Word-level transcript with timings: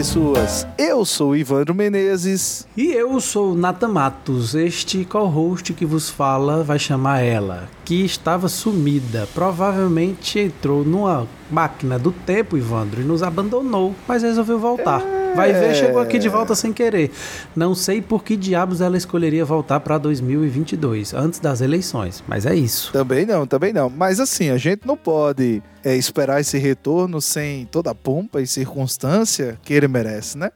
Pessoas. 0.00 0.66
Eu 0.78 1.04
sou 1.04 1.36
Ivandro 1.36 1.74
Menezes. 1.74 2.66
E 2.74 2.90
eu 2.90 3.20
sou 3.20 3.54
Nata 3.54 3.86
Matos. 3.86 4.54
Este 4.54 5.04
co-host 5.04 5.74
que 5.74 5.84
vos 5.84 6.08
fala 6.08 6.64
vai 6.64 6.78
chamar 6.78 7.20
ela, 7.20 7.68
que 7.90 8.04
estava 8.04 8.48
sumida. 8.48 9.28
Provavelmente 9.34 10.38
entrou 10.38 10.84
numa 10.84 11.26
máquina 11.50 11.98
do 11.98 12.12
tempo, 12.12 12.56
Ivandro, 12.56 13.00
e 13.00 13.04
nos 13.04 13.20
abandonou, 13.20 13.96
mas 14.06 14.22
resolveu 14.22 14.60
voltar. 14.60 15.02
É 15.02 15.34
Vai 15.34 15.52
ver, 15.52 15.74
chegou 15.74 16.00
aqui 16.00 16.16
de 16.16 16.28
volta 16.28 16.54
sem 16.54 16.72
querer. 16.72 17.10
Não 17.54 17.74
sei 17.74 18.00
por 18.00 18.22
que 18.22 18.36
diabos 18.36 18.80
ela 18.80 18.96
escolheria 18.96 19.44
voltar 19.44 19.80
para 19.80 19.98
2022, 19.98 21.14
antes 21.14 21.40
das 21.40 21.60
eleições, 21.60 22.22
mas 22.28 22.46
é 22.46 22.54
isso. 22.54 22.92
Também 22.92 23.26
não, 23.26 23.44
também 23.44 23.72
não. 23.72 23.90
Mas 23.90 24.20
assim, 24.20 24.50
a 24.50 24.56
gente 24.56 24.86
não 24.86 24.96
pode 24.96 25.60
é, 25.82 25.96
esperar 25.96 26.40
esse 26.40 26.58
retorno 26.58 27.20
sem 27.20 27.66
toda 27.66 27.90
a 27.90 27.94
pompa 27.94 28.40
e 28.40 28.46
circunstância 28.46 29.58
que 29.64 29.74
ele 29.74 29.88
merece, 29.88 30.38
né? 30.38 30.52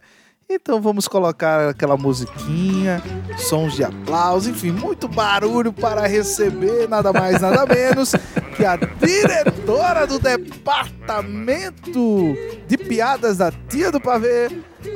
Então 0.48 0.80
vamos 0.80 1.08
colocar 1.08 1.70
aquela 1.70 1.96
musiquinha, 1.96 3.02
sons 3.38 3.74
de 3.74 3.82
aplauso, 3.82 4.50
enfim, 4.50 4.70
muito 4.72 5.08
barulho 5.08 5.72
para 5.72 6.06
receber 6.06 6.86
nada 6.88 7.12
mais, 7.12 7.40
nada 7.40 7.64
menos 7.74 8.12
que 8.56 8.64
a 8.64 8.76
diretora 8.76 10.06
do 10.06 10.18
departamento 10.18 12.36
de 12.66 12.76
piadas 12.76 13.38
da 13.38 13.50
Tia 13.68 13.90
do 13.90 14.00
Pavê, 14.00 14.48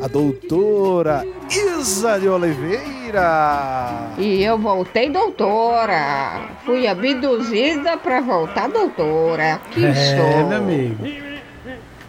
a 0.02 0.06
doutora 0.06 1.24
Isa 1.50 2.20
de 2.20 2.28
Oliveira. 2.28 4.12
E 4.18 4.44
eu 4.44 4.58
voltei 4.58 5.10
doutora. 5.10 6.50
Fui 6.64 6.86
abduzida 6.86 7.96
para 7.96 8.20
voltar 8.20 8.68
doutora. 8.68 9.60
Que 9.70 9.86
é, 9.86 9.94
show. 9.94 10.46
meu 10.46 10.58
amigo. 10.58 11.37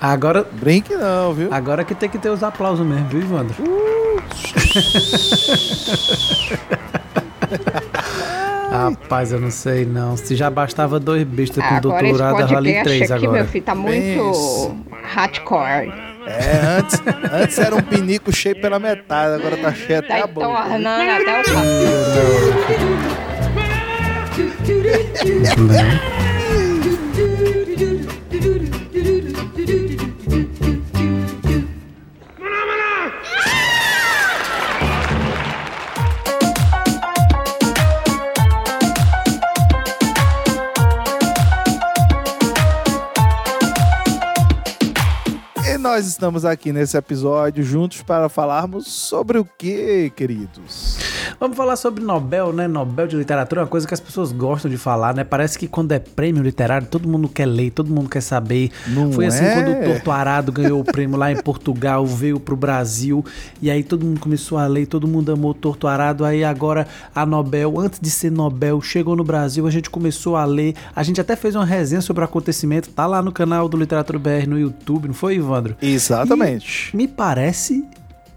Agora. 0.02 0.46
Brinque 0.52 0.96
não, 0.96 1.34
viu? 1.34 1.54
Agora 1.54 1.84
que 1.84 1.94
tem 1.94 2.10
que 2.10 2.18
ter 2.18 2.30
os 2.30 2.42
aplausos 2.44 2.86
mesmo, 2.86 3.08
viu, 3.08 3.22
Ivandro? 3.22 3.56
Uh. 3.64 4.20
Rapaz, 8.70 9.32
eu 9.32 9.40
não 9.42 9.50
sei 9.50 9.84
não. 9.86 10.16
Se 10.16 10.36
já 10.36 10.48
bastava 10.50 11.00
dois 11.00 11.24
bestas 11.24 11.66
com 11.66 11.74
agora 11.76 12.04
doutorado, 12.04 12.54
rali 12.54 12.84
três 12.84 13.12
aqui, 13.12 13.26
agora. 13.26 13.42
meu 13.42 13.52
filho, 13.52 13.64
tá 13.66 13.74
muito 13.76 14.76
hardcore. 15.04 15.92
É, 16.28 16.78
antes, 16.78 17.02
antes 17.34 17.58
era 17.58 17.76
um 17.76 17.82
pinico 17.82 18.32
cheio 18.32 18.62
pela 18.62 18.78
metade, 18.78 19.34
agora 19.34 19.58
tá 19.58 19.74
cheio 19.74 19.98
até 20.00 20.20
tá 20.20 20.24
a 20.24 20.28
boca. 20.28 20.48
tornando 20.48 21.12
até 21.12 21.42
o 26.16 26.19
nós 45.90 46.06
estamos 46.06 46.46
aqui 46.46 46.72
nesse 46.72 46.96
episódio 46.96 47.64
juntos 47.64 48.04
para 48.04 48.30
falarmos 48.30 48.86
sobre 48.86 49.40
o 49.40 49.44
que, 49.44 50.12
queridos? 50.16 51.09
Vamos 51.40 51.56
falar 51.56 51.78
sobre 51.78 52.04
Nobel, 52.04 52.52
né? 52.52 52.68
Nobel 52.68 53.08
de 53.08 53.16
literatura 53.16 53.62
é 53.62 53.64
uma 53.64 53.70
coisa 53.70 53.88
que 53.88 53.94
as 53.94 54.00
pessoas 54.02 54.34
gostam 54.34 54.70
de 54.70 54.76
falar, 54.76 55.16
né? 55.16 55.24
Parece 55.24 55.58
que 55.58 55.70
quando 55.70 55.94
é 55.94 56.00
prêmio 56.00 56.44
literário, 56.44 56.86
todo 56.86 57.08
mundo 57.08 57.30
quer 57.30 57.46
ler, 57.46 57.72
todo 57.72 57.90
mundo 57.90 58.10
quer 58.10 58.20
saber. 58.20 58.70
Não 58.88 59.10
Foi 59.14 59.28
assim 59.28 59.46
é? 59.46 59.54
quando 59.54 59.72
o 59.72 59.86
Torto 59.86 60.12
Arado 60.12 60.52
ganhou 60.52 60.82
o 60.82 60.84
prêmio 60.84 61.16
lá 61.18 61.32
em 61.32 61.38
Portugal, 61.38 62.06
veio 62.06 62.42
pro 62.42 62.58
Brasil, 62.58 63.24
e 63.62 63.72
aí 63.72 63.86
todo 63.86 64.06
mundo 64.06 64.20
começou 64.20 64.58
a 64.58 64.68
ler, 64.68 64.86
todo 64.86 65.08
mundo 65.08 65.32
amou 65.32 65.52
o 65.52 65.54
Torto 65.54 65.88
Arado, 65.88 66.26
aí 66.26 66.44
agora 66.44 66.86
a 67.16 67.26
Nobel, 67.26 67.80
antes 67.80 68.02
de 68.02 68.10
ser 68.10 68.32
Nobel, 68.34 68.82
chegou 68.82 69.16
no 69.16 69.24
Brasil, 69.24 69.66
a 69.66 69.72
gente 69.72 69.90
começou 69.90 70.36
a 70.36 70.44
ler, 70.44 70.76
a 70.94 71.04
gente 71.04 71.22
até 71.22 71.38
fez 71.38 71.56
uma 71.56 71.66
resenha 71.66 72.02
sobre 72.02 72.22
o 72.22 72.26
acontecimento, 72.26 72.90
tá 72.90 73.08
lá 73.08 73.22
no 73.22 73.32
canal 73.32 73.70
do 73.70 73.78
Literatura 73.78 74.20
BR 74.20 74.46
no 74.46 74.60
YouTube, 74.60 75.08
não 75.08 75.16
foi, 75.16 75.36
Ivandro? 75.36 75.78
Exatamente. 75.82 76.92
E 76.94 76.98
me 76.98 77.08
parece 77.08 77.86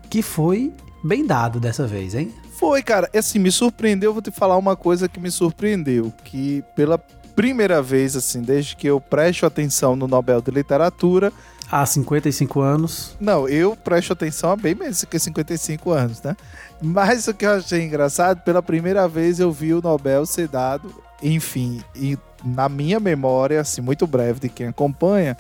que 0.09 0.23
foi 0.23 0.73
bem 1.03 1.27
dado 1.27 1.59
dessa 1.59 1.85
vez, 1.85 2.15
hein? 2.15 2.33
Foi, 2.59 2.83
cara. 2.83 3.09
Assim, 3.15 3.39
me 3.39 3.51
surpreendeu. 3.51 4.13
Vou 4.13 4.23
te 4.23 4.31
falar 4.31 4.57
uma 4.57 4.77
coisa 4.77 5.09
que 5.09 5.21
me 5.21 5.31
surpreendeu. 5.31 6.13
Que 6.25 6.63
pela 6.75 6.99
primeira 7.35 7.83
vez, 7.83 8.15
assim, 8.17 8.43
desde 8.43 8.77
que 8.77 8.87
eu 8.87 9.01
presto 9.01 9.47
atenção 9.47 9.97
no 9.97 10.07
Nobel 10.07 10.41
de 10.41 10.51
Literatura. 10.51 11.33
Há 11.71 11.87
55 11.87 12.61
anos. 12.61 13.17
Não, 13.19 13.49
eu 13.49 13.75
presto 13.75 14.13
atenção 14.13 14.51
há 14.51 14.57
bem 14.57 14.75
menos 14.75 15.03
que 15.05 15.19
55 15.19 15.91
anos, 15.91 16.21
né? 16.23 16.37
Mas 16.83 17.27
o 17.29 17.35
que 17.35 17.47
eu 17.47 17.53
achei 17.53 17.83
engraçado, 17.83 18.43
pela 18.43 18.63
primeira 18.63 19.09
vez 19.09 19.41
eu 19.41 19.51
vi 19.51 19.73
o 19.73 19.81
Nobel 19.81 20.27
ser 20.27 20.49
dado, 20.49 20.95
enfim, 21.23 21.81
e 21.97 22.19
na 22.45 22.69
minha 22.69 23.01
memória, 23.01 23.61
assim, 23.61 23.81
muito 23.81 24.07
breve 24.07 24.41
de 24.41 24.49
quem 24.51 24.67
acompanha, 24.67 25.35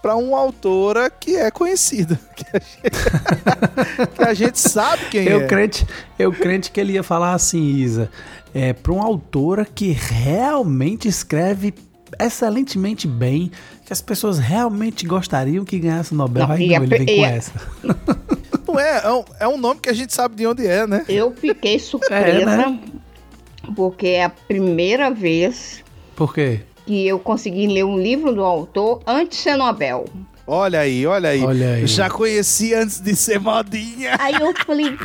para 0.00 0.16
uma 0.16 0.38
autora 0.38 1.10
que 1.10 1.36
é 1.36 1.50
conhecida. 1.50 2.18
Que 2.40 2.56
a 2.56 2.58
gente, 2.58 4.16
que 4.16 4.22
a 4.24 4.34
gente 4.34 4.58
sabe 4.58 5.04
quem 5.10 5.26
eu 5.26 5.42
é. 5.42 5.46
Crente, 5.46 5.86
eu 6.18 6.32
crente 6.32 6.70
que 6.70 6.80
ele 6.80 6.94
ia 6.94 7.02
falar 7.02 7.34
assim, 7.34 7.62
Isa, 7.76 8.10
é, 8.54 8.72
para 8.72 8.92
uma 8.92 9.04
autora 9.04 9.64
que 9.64 9.90
realmente 9.90 11.06
escreve 11.06 11.74
excelentemente 12.18 13.06
bem, 13.06 13.50
que 13.84 13.92
as 13.92 14.00
pessoas 14.00 14.38
realmente 14.38 15.06
gostariam 15.06 15.64
que 15.64 15.78
ganhasse 15.78 16.12
o 16.12 16.16
Nobel. 16.16 16.46
Não, 16.46 16.54
Aí 16.54 16.68
não, 16.68 16.82
ele 16.82 16.98
vem 16.98 17.18
com 17.18 17.26
essa. 17.26 17.52
Não 18.66 18.78
é, 18.78 19.02
é 19.04 19.12
um, 19.12 19.24
é 19.40 19.48
um 19.48 19.58
nome 19.58 19.80
que 19.80 19.88
a 19.88 19.92
gente 19.92 20.14
sabe 20.14 20.36
de 20.36 20.46
onde 20.46 20.64
é, 20.64 20.86
né? 20.86 21.04
Eu 21.08 21.34
fiquei 21.34 21.78
surpresa, 21.78 22.22
é, 22.22 22.44
né? 22.44 22.80
porque 23.74 24.08
é 24.08 24.24
a 24.24 24.30
primeira 24.30 25.10
vez... 25.10 25.82
Por 26.14 26.32
quê? 26.32 26.60
Que 26.90 27.06
eu 27.06 27.20
consegui 27.20 27.68
ler 27.68 27.84
um 27.84 27.96
livro 27.96 28.34
do 28.34 28.42
autor 28.42 29.00
antes 29.06 29.38
de 29.38 29.44
ser 29.44 29.56
Nobel. 29.56 30.06
Olha 30.44 30.80
aí, 30.80 31.06
olha 31.06 31.28
aí. 31.28 31.40
Olha 31.40 31.74
aí. 31.74 31.86
Já 31.86 32.10
conheci 32.10 32.74
antes 32.74 33.00
de 33.00 33.14
ser 33.14 33.38
modinha. 33.38 34.16
Aí 34.18 34.34
eu 34.34 34.52
falei, 34.66 34.98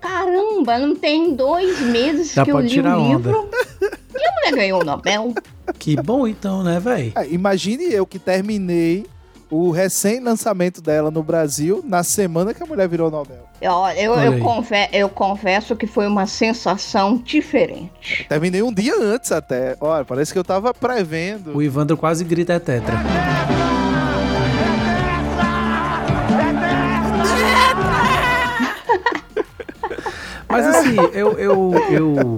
caramba, 0.00 0.78
não 0.78 0.96
tem 0.96 1.34
dois 1.34 1.78
meses 1.80 2.32
Já 2.32 2.42
que 2.42 2.50
eu 2.50 2.58
li 2.60 2.80
o 2.80 3.08
livro. 3.08 3.50
E 3.82 4.26
a 4.26 4.32
mulher 4.32 4.52
ganhou 4.54 4.80
o 4.80 4.84
Nobel. 4.84 5.34
Que 5.78 5.94
bom 5.94 6.26
então, 6.26 6.62
né, 6.62 6.80
velho? 6.80 7.12
Ah, 7.14 7.26
imagine 7.26 7.92
eu 7.92 8.06
que 8.06 8.18
terminei 8.18 9.04
o 9.50 9.70
recém-lançamento 9.70 10.80
dela 10.80 11.10
no 11.10 11.22
Brasil 11.22 11.84
na 11.86 12.02
semana 12.02 12.54
que 12.54 12.62
a 12.62 12.66
mulher 12.66 12.88
virou 12.88 13.10
Nobel. 13.10 13.46
Eu, 13.60 13.72
eu, 13.96 14.14
eu, 14.14 14.38
confe 14.38 14.88
eu 14.92 15.08
confesso 15.08 15.74
que 15.74 15.86
foi 15.86 16.06
uma 16.06 16.26
sensação 16.26 17.16
diferente. 17.16 18.22
Eu 18.22 18.28
terminei 18.28 18.62
um 18.62 18.72
dia 18.72 18.94
antes 19.00 19.32
até. 19.32 19.76
Olha, 19.80 20.04
parece 20.04 20.32
que 20.32 20.38
eu 20.38 20.44
tava 20.44 20.72
prevendo. 20.72 21.56
O 21.56 21.62
Ivandro 21.62 21.96
quase 21.96 22.24
grita 22.24 22.52
é 22.52 22.58
tetra. 22.60 22.94
Mas 30.48 30.66
assim, 30.66 30.96
eu, 31.12 31.38
eu, 31.38 31.72
eu 31.90 32.36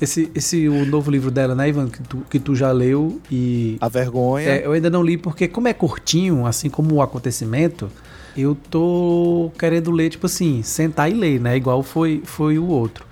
esse, 0.00 0.30
esse 0.34 0.68
o 0.68 0.84
novo 0.84 1.10
livro 1.10 1.30
dela, 1.30 1.54
né, 1.54 1.68
Ivan, 1.68 1.88
que 1.88 2.02
tu, 2.02 2.18
que 2.28 2.38
tu 2.38 2.54
já 2.54 2.70
leu 2.70 3.20
e 3.30 3.78
A 3.80 3.88
vergonha. 3.88 4.48
É, 4.48 4.66
eu 4.66 4.72
ainda 4.72 4.90
não 4.90 5.02
li 5.02 5.16
porque 5.16 5.48
como 5.48 5.68
é 5.68 5.72
curtinho, 5.72 6.44
assim 6.44 6.68
como 6.68 6.96
o 6.96 7.02
acontecimento, 7.02 7.90
eu 8.40 8.56
tô 8.70 9.50
querendo 9.58 9.90
ler 9.90 10.10
tipo 10.10 10.26
assim, 10.26 10.62
sentar 10.62 11.10
e 11.10 11.14
ler, 11.14 11.40
né, 11.40 11.56
igual 11.56 11.82
foi 11.82 12.22
foi 12.24 12.58
o 12.58 12.66
outro. 12.66 13.06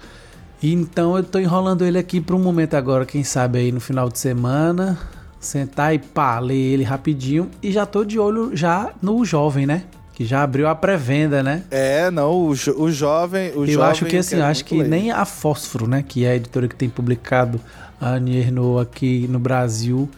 Então 0.62 1.16
eu 1.16 1.22
tô 1.22 1.38
enrolando 1.38 1.84
ele 1.84 1.98
aqui 1.98 2.20
para 2.20 2.34
um 2.34 2.42
momento 2.42 2.74
agora, 2.74 3.04
quem 3.04 3.22
sabe 3.22 3.58
aí 3.58 3.72
no 3.72 3.80
final 3.80 4.08
de 4.08 4.18
semana, 4.18 4.98
sentar 5.38 5.94
e 5.94 5.98
pá, 5.98 6.38
ler 6.38 6.54
ele 6.54 6.84
rapidinho 6.84 7.50
e 7.62 7.70
já 7.70 7.86
tô 7.86 8.04
de 8.04 8.18
olho 8.18 8.56
já 8.56 8.90
no 9.02 9.24
jovem, 9.24 9.66
né? 9.66 9.84
Que 10.14 10.24
já 10.24 10.42
abriu 10.42 10.66
a 10.66 10.74
pré-venda, 10.74 11.42
né? 11.42 11.62
É, 11.70 12.10
não, 12.10 12.46
o, 12.46 12.54
jo 12.54 12.74
o 12.78 12.90
jovem. 12.90 13.50
O 13.54 13.64
eu 13.64 13.72
jovem 13.72 13.90
acho 13.90 14.04
que 14.06 14.16
assim, 14.16 14.40
acho 14.40 14.64
que 14.64 14.78
ler. 14.78 14.88
nem 14.88 15.10
a 15.10 15.26
Fósforo, 15.26 15.86
né? 15.86 16.02
Que 16.02 16.24
é 16.24 16.30
a 16.30 16.36
editora 16.36 16.66
que 16.66 16.74
tem 16.74 16.88
publicado 16.88 17.60
a 18.00 18.14
Annie 18.14 18.50
aqui 18.80 19.26
no 19.28 19.38
Brasil, 19.38 20.08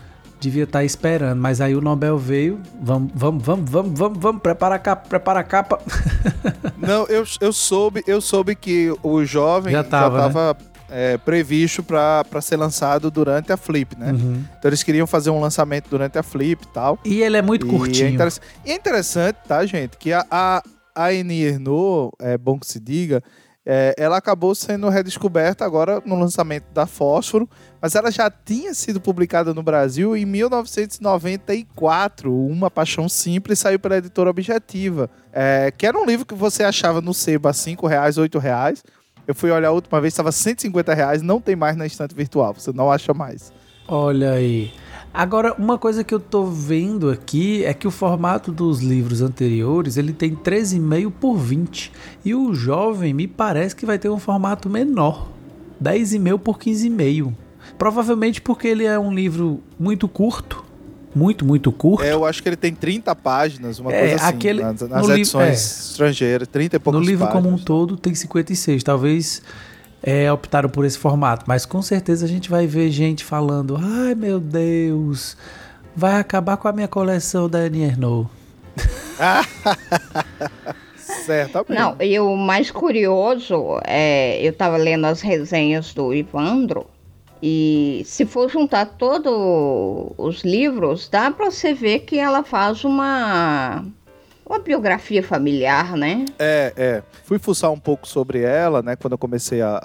devia 0.40 0.64
estar 0.64 0.80
tá 0.80 0.84
esperando, 0.84 1.40
mas 1.40 1.60
aí 1.60 1.74
o 1.74 1.80
Nobel 1.80 2.16
veio, 2.18 2.60
vamos, 2.80 3.10
vamos, 3.14 3.42
vamos, 3.44 3.70
vamos, 3.70 3.98
vamos, 3.98 4.18
vamos, 4.18 4.42
prepara 4.42 4.76
a 4.76 4.78
capa, 4.78 5.08
prepara 5.08 5.40
a 5.40 5.44
capa. 5.44 5.80
Não, 6.78 7.06
eu, 7.06 7.24
eu 7.40 7.52
soube, 7.52 8.02
eu 8.06 8.20
soube 8.20 8.54
que 8.54 8.94
o 9.02 9.24
jovem 9.24 9.72
já 9.72 9.80
estava 9.80 10.28
né? 10.28 10.60
é, 10.90 11.18
previsto 11.18 11.82
para 11.82 12.40
ser 12.40 12.56
lançado 12.56 13.10
durante 13.10 13.52
a 13.52 13.56
Flip, 13.56 13.96
né? 13.98 14.12
Uhum. 14.12 14.44
Então 14.58 14.68
eles 14.68 14.82
queriam 14.82 15.06
fazer 15.06 15.30
um 15.30 15.40
lançamento 15.40 15.88
durante 15.90 16.18
a 16.18 16.22
Flip 16.22 16.62
e 16.62 16.68
tal. 16.68 16.98
E 17.04 17.22
ele 17.22 17.36
é 17.36 17.42
muito 17.42 17.66
e 17.66 17.70
curtinho. 17.70 18.06
É 18.06 18.10
interessante, 18.10 18.46
e 18.64 18.70
é 18.70 18.74
interessante, 18.74 19.36
tá, 19.46 19.64
gente, 19.66 19.96
que 19.96 20.12
a, 20.12 20.24
a, 20.30 20.62
a 20.94 21.12
Ernaux, 21.12 22.12
é 22.20 22.38
bom 22.38 22.58
que 22.58 22.66
se 22.66 22.80
diga, 22.80 23.22
é, 23.70 23.94
ela 23.98 24.16
acabou 24.16 24.54
sendo 24.54 24.88
redescoberta 24.88 25.62
agora 25.62 26.02
no 26.06 26.18
lançamento 26.18 26.64
da 26.72 26.86
Fósforo, 26.86 27.46
mas 27.82 27.94
ela 27.94 28.10
já 28.10 28.30
tinha 28.30 28.72
sido 28.72 28.98
publicada 28.98 29.52
no 29.52 29.62
Brasil 29.62 30.16
em 30.16 30.24
1994. 30.24 32.34
Uma 32.34 32.70
Paixão 32.70 33.10
Simples 33.10 33.58
saiu 33.58 33.78
pela 33.78 33.98
editora 33.98 34.30
Objetiva, 34.30 35.10
é, 35.30 35.70
que 35.76 35.86
era 35.86 35.98
um 35.98 36.06
livro 36.06 36.24
que 36.24 36.34
você 36.34 36.64
achava 36.64 37.02
no 37.02 37.12
sebo 37.12 37.46
a 37.46 37.52
5 37.52 37.86
reais, 37.86 38.16
8 38.16 38.38
reais. 38.38 38.82
Eu 39.26 39.34
fui 39.34 39.50
olhar 39.50 39.68
a 39.68 39.72
última 39.72 40.00
vez, 40.00 40.14
estava 40.14 40.32
150 40.32 40.94
reais, 40.94 41.20
não 41.20 41.38
tem 41.38 41.54
mais 41.54 41.76
na 41.76 41.84
estante 41.84 42.14
virtual, 42.14 42.54
você 42.54 42.72
não 42.72 42.90
acha 42.90 43.12
mais. 43.12 43.52
Olha 43.86 44.32
aí. 44.32 44.72
Agora, 45.18 45.52
uma 45.58 45.76
coisa 45.76 46.04
que 46.04 46.14
eu 46.14 46.20
tô 46.20 46.44
vendo 46.44 47.10
aqui 47.10 47.64
é 47.64 47.74
que 47.74 47.88
o 47.88 47.90
formato 47.90 48.52
dos 48.52 48.78
livros 48.78 49.20
anteriores, 49.20 49.96
ele 49.96 50.12
tem 50.12 50.32
13,5 50.32 51.10
por 51.10 51.36
20. 51.36 51.90
E 52.24 52.36
o 52.36 52.54
jovem 52.54 53.12
me 53.12 53.26
parece 53.26 53.74
que 53.74 53.84
vai 53.84 53.98
ter 53.98 54.08
um 54.08 54.20
formato 54.20 54.70
menor, 54.70 55.26
10,5 55.82 56.38
por 56.38 56.56
15,5. 56.56 57.34
Provavelmente 57.76 58.40
porque 58.40 58.68
ele 58.68 58.84
é 58.84 58.96
um 58.96 59.12
livro 59.12 59.60
muito 59.76 60.06
curto, 60.06 60.64
muito, 61.12 61.44
muito 61.44 61.72
curto. 61.72 62.04
É, 62.04 62.12
eu 62.12 62.24
acho 62.24 62.40
que 62.40 62.48
ele 62.48 62.56
tem 62.56 62.72
30 62.72 63.12
páginas, 63.16 63.80
uma 63.80 63.92
é, 63.92 63.98
coisa 63.98 64.14
assim, 64.14 64.36
aquele, 64.36 64.62
nas, 64.62 64.82
nas 64.82 65.08
edições 65.08 65.48
é, 65.48 65.52
estrangeiras, 65.52 66.46
30 66.46 66.76
e 66.76 66.78
poucas 66.78 67.00
No 67.00 67.04
livro 67.04 67.26
páginas. 67.26 67.44
como 67.44 67.56
um 67.56 67.58
todo 67.58 67.96
tem 67.96 68.14
56, 68.14 68.84
talvez 68.84 69.42
é, 70.02 70.30
optaram 70.32 70.68
por 70.68 70.84
esse 70.84 70.98
formato. 70.98 71.44
Mas 71.46 71.66
com 71.66 71.82
certeza 71.82 72.24
a 72.24 72.28
gente 72.28 72.50
vai 72.50 72.66
ver 72.66 72.90
gente 72.90 73.24
falando: 73.24 73.76
ai 73.76 74.14
meu 74.14 74.40
Deus, 74.40 75.36
vai 75.94 76.20
acabar 76.20 76.56
com 76.56 76.68
a 76.68 76.72
minha 76.72 76.88
coleção 76.88 77.48
da 77.48 77.58
Annie 77.58 77.84
Ernaux. 77.84 78.28
Certamente. 80.96 81.78
Não, 81.78 81.96
e 82.00 82.18
o 82.20 82.36
mais 82.36 82.70
curioso 82.70 83.80
é, 83.84 84.40
eu 84.44 84.50
estava 84.50 84.76
lendo 84.76 85.06
as 85.06 85.20
resenhas 85.20 85.92
do 85.92 86.14
Ivandro 86.14 86.86
e 87.42 88.02
se 88.04 88.26
for 88.26 88.50
juntar 88.50 88.86
todos 88.86 90.12
os 90.18 90.42
livros, 90.42 91.08
dá 91.08 91.30
para 91.30 91.50
você 91.50 91.72
ver 91.72 92.00
que 92.00 92.18
ela 92.18 92.42
faz 92.42 92.84
uma 92.84 93.84
uma 94.48 94.58
biografia 94.58 95.22
familiar, 95.22 95.94
né? 95.96 96.24
É, 96.38 96.72
é. 96.76 97.02
Fui 97.24 97.38
fuçar 97.38 97.70
um 97.70 97.78
pouco 97.78 98.08
sobre 98.08 98.40
ela, 98.40 98.82
né, 98.82 98.96
quando 98.96 99.12
eu 99.12 99.18
comecei 99.18 99.60
a, 99.60 99.78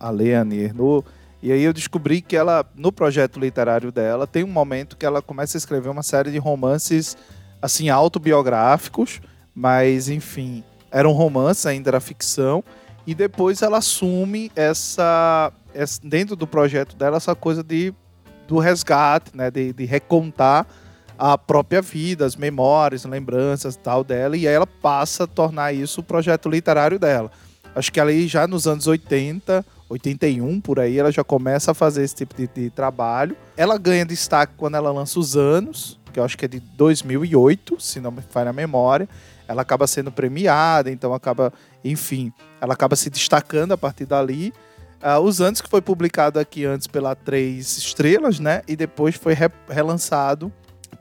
a, 0.00 0.08
a 0.08 0.10
ler 0.10 0.34
a 0.34 0.54
Ernaux. 0.54 1.04
E 1.42 1.50
aí 1.50 1.62
eu 1.62 1.72
descobri 1.72 2.20
que 2.20 2.36
ela, 2.36 2.64
no 2.76 2.92
projeto 2.92 3.40
literário 3.40 3.90
dela, 3.90 4.26
tem 4.26 4.44
um 4.44 4.48
momento 4.48 4.96
que 4.96 5.06
ela 5.06 5.22
começa 5.22 5.56
a 5.56 5.58
escrever 5.58 5.88
uma 5.88 6.02
série 6.02 6.30
de 6.30 6.38
romances, 6.38 7.16
assim, 7.60 7.88
autobiográficos, 7.88 9.20
mas, 9.54 10.08
enfim, 10.08 10.62
era 10.90 11.08
um 11.08 11.12
romance, 11.12 11.66
ainda 11.66 11.90
era 11.90 12.00
ficção. 12.00 12.62
E 13.04 13.14
depois 13.14 13.62
ela 13.62 13.78
assume 13.78 14.52
essa, 14.54 15.52
essa 15.74 16.00
dentro 16.04 16.36
do 16.36 16.46
projeto 16.46 16.94
dela, 16.94 17.16
essa 17.16 17.34
coisa 17.34 17.64
de, 17.64 17.92
do 18.46 18.58
resgate, 18.58 19.36
né, 19.36 19.50
de, 19.50 19.72
de 19.72 19.84
recontar 19.84 20.64
a 21.24 21.38
própria 21.38 21.80
vida, 21.80 22.26
as 22.26 22.34
memórias, 22.34 23.04
lembranças 23.04 23.76
tal 23.76 24.02
dela, 24.02 24.36
e 24.36 24.48
aí 24.48 24.52
ela 24.52 24.66
passa 24.66 25.22
a 25.22 25.26
tornar 25.28 25.72
isso 25.72 26.00
o 26.00 26.02
projeto 26.02 26.48
literário 26.48 26.98
dela. 26.98 27.30
Acho 27.76 27.92
que 27.92 28.00
ali 28.00 28.26
já 28.26 28.44
nos 28.48 28.66
anos 28.66 28.88
80, 28.88 29.64
81 29.88 30.60
por 30.60 30.80
aí, 30.80 30.98
ela 30.98 31.12
já 31.12 31.22
começa 31.22 31.70
a 31.70 31.74
fazer 31.74 32.02
esse 32.02 32.16
tipo 32.16 32.34
de, 32.34 32.48
de 32.48 32.70
trabalho. 32.70 33.36
Ela 33.56 33.78
ganha 33.78 34.04
destaque 34.04 34.54
quando 34.56 34.76
ela 34.76 34.90
lança 34.90 35.20
Os 35.20 35.36
Anos, 35.36 35.96
que 36.12 36.18
eu 36.18 36.24
acho 36.24 36.36
que 36.36 36.44
é 36.44 36.48
de 36.48 36.58
2008, 36.58 37.80
se 37.80 38.00
não 38.00 38.10
me 38.10 38.20
falha 38.20 38.50
a 38.50 38.52
memória. 38.52 39.08
Ela 39.46 39.62
acaba 39.62 39.86
sendo 39.86 40.10
premiada, 40.10 40.90
então 40.90 41.14
acaba, 41.14 41.52
enfim, 41.84 42.32
ela 42.60 42.74
acaba 42.74 42.96
se 42.96 43.08
destacando 43.08 43.70
a 43.70 43.78
partir 43.78 44.06
dali. 44.06 44.52
Uh, 45.00 45.20
Os 45.20 45.40
Anos, 45.40 45.60
que 45.60 45.70
foi 45.70 45.80
publicado 45.80 46.40
aqui 46.40 46.64
antes 46.64 46.88
pela 46.88 47.14
Três 47.14 47.78
Estrelas, 47.78 48.40
né? 48.40 48.62
E 48.66 48.74
depois 48.74 49.14
foi 49.14 49.34
re 49.34 49.48
relançado 49.68 50.52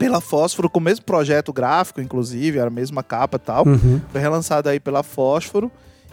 pela 0.06 0.20
Fósforo, 0.20 0.70
com 0.70 0.80
o 0.80 0.84
mesmo 0.84 1.06
projeto 1.06 1.54
gráfico, 1.54 2.02
inclusive, 2.02 2.58
era 2.58 2.68
a 2.68 2.72
mesma 2.72 3.04
capa 3.04 3.38
e 3.38 3.40
tal. 3.40 3.68
Uhum. 3.68 4.02
Foi 4.12 4.20
relançado 4.20 4.68
aí 4.68 4.80
pela 4.80 5.04
Fósforo 5.04 5.72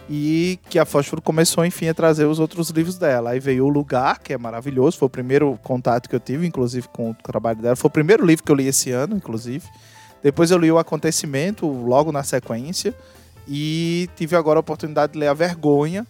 e 0.09 0.59
que 0.69 0.79
a 0.79 0.85
Fósforo 0.85 1.21
começou, 1.21 1.65
enfim, 1.65 1.87
a 1.87 1.93
trazer 1.93 2.25
os 2.25 2.39
outros 2.39 2.69
livros 2.69 2.97
dela. 2.97 3.31
Aí 3.31 3.39
veio 3.39 3.65
O 3.65 3.69
Lugar, 3.69 4.19
que 4.19 4.33
é 4.33 4.37
maravilhoso, 4.37 4.97
foi 4.97 5.07
o 5.07 5.09
primeiro 5.09 5.59
contato 5.63 6.07
que 6.07 6.15
eu 6.15 6.19
tive, 6.19 6.47
inclusive, 6.47 6.87
com 6.87 7.11
o 7.11 7.13
trabalho 7.15 7.61
dela. 7.61 7.75
Foi 7.75 7.87
o 7.87 7.91
primeiro 7.91 8.25
livro 8.25 8.43
que 8.43 8.51
eu 8.51 8.55
li 8.55 8.67
esse 8.67 8.91
ano, 8.91 9.15
inclusive. 9.15 9.67
Depois 10.21 10.51
eu 10.51 10.57
li 10.57 10.71
O 10.71 10.77
Acontecimento, 10.77 11.67
logo 11.67 12.11
na 12.11 12.23
sequência. 12.23 12.93
E 13.47 14.07
tive 14.15 14.35
agora 14.35 14.59
a 14.59 14.61
oportunidade 14.61 15.13
de 15.13 15.19
ler 15.19 15.27
A 15.27 15.33
Vergonha. 15.33 16.05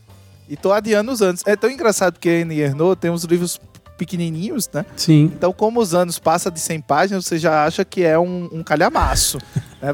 E 0.50 0.58
tô 0.58 0.72
adiando 0.74 1.12
os 1.12 1.22
anos. 1.22 1.44
É 1.46 1.56
tão 1.56 1.70
engraçado 1.70 2.20
que 2.20 2.28
a 2.28 2.42
Anne 2.42 2.60
Ernaux 2.60 3.00
tem 3.00 3.12
uns 3.12 3.24
livros 3.24 3.60
pequenininhos, 4.00 4.70
né? 4.74 4.86
Sim. 4.96 5.32
Então, 5.36 5.52
como 5.52 5.80
os 5.80 5.94
anos 5.94 6.18
passam 6.18 6.52
de 6.52 6.60
100 6.60 6.82
páginas, 6.82 7.26
você 7.26 7.38
já 7.38 7.66
acha 7.66 7.84
que 7.84 8.04
é 8.04 8.18
um, 8.18 8.50
um 8.52 8.64
calhamaço. 8.64 9.38
né? 9.80 9.94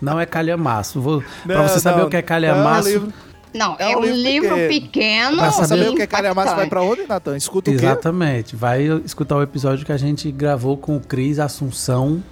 não 0.00 0.20
é 0.20 0.26
calhamaço. 0.26 1.00
Vou, 1.00 1.24
não, 1.44 1.54
pra 1.56 1.68
você 1.68 1.80
saber 1.80 2.00
não, 2.00 2.06
o 2.06 2.10
que 2.10 2.16
é 2.16 2.22
calhamaço... 2.22 3.00
Não, 3.00 3.06
é 3.06 3.26
não, 3.56 3.76
é, 3.78 3.92
é 3.92 3.96
um, 3.96 4.02
livro, 4.02 4.16
livro 4.16 4.48
pequeno. 4.68 4.68
pequeno 4.68 5.36
pra 5.38 5.50
saber, 5.50 5.68
saber 5.68 5.88
o 5.88 5.94
que 5.94 6.02
é 6.02 6.06
calhamaço, 6.06 6.54
vai 6.54 6.68
pra 6.68 6.82
onde, 6.82 7.06
Natan? 7.06 7.36
Escuta 7.38 7.70
o 7.70 7.74
Exatamente. 7.74 8.54
Vai 8.54 8.86
escutar 9.02 9.36
o 9.36 9.42
episódio 9.42 9.86
que 9.86 9.92
a 9.92 9.96
gente 9.96 10.30
gravou 10.30 10.76
com 10.76 10.96
o 10.96 11.00
Cris 11.00 11.38
Assunção. 11.38 12.22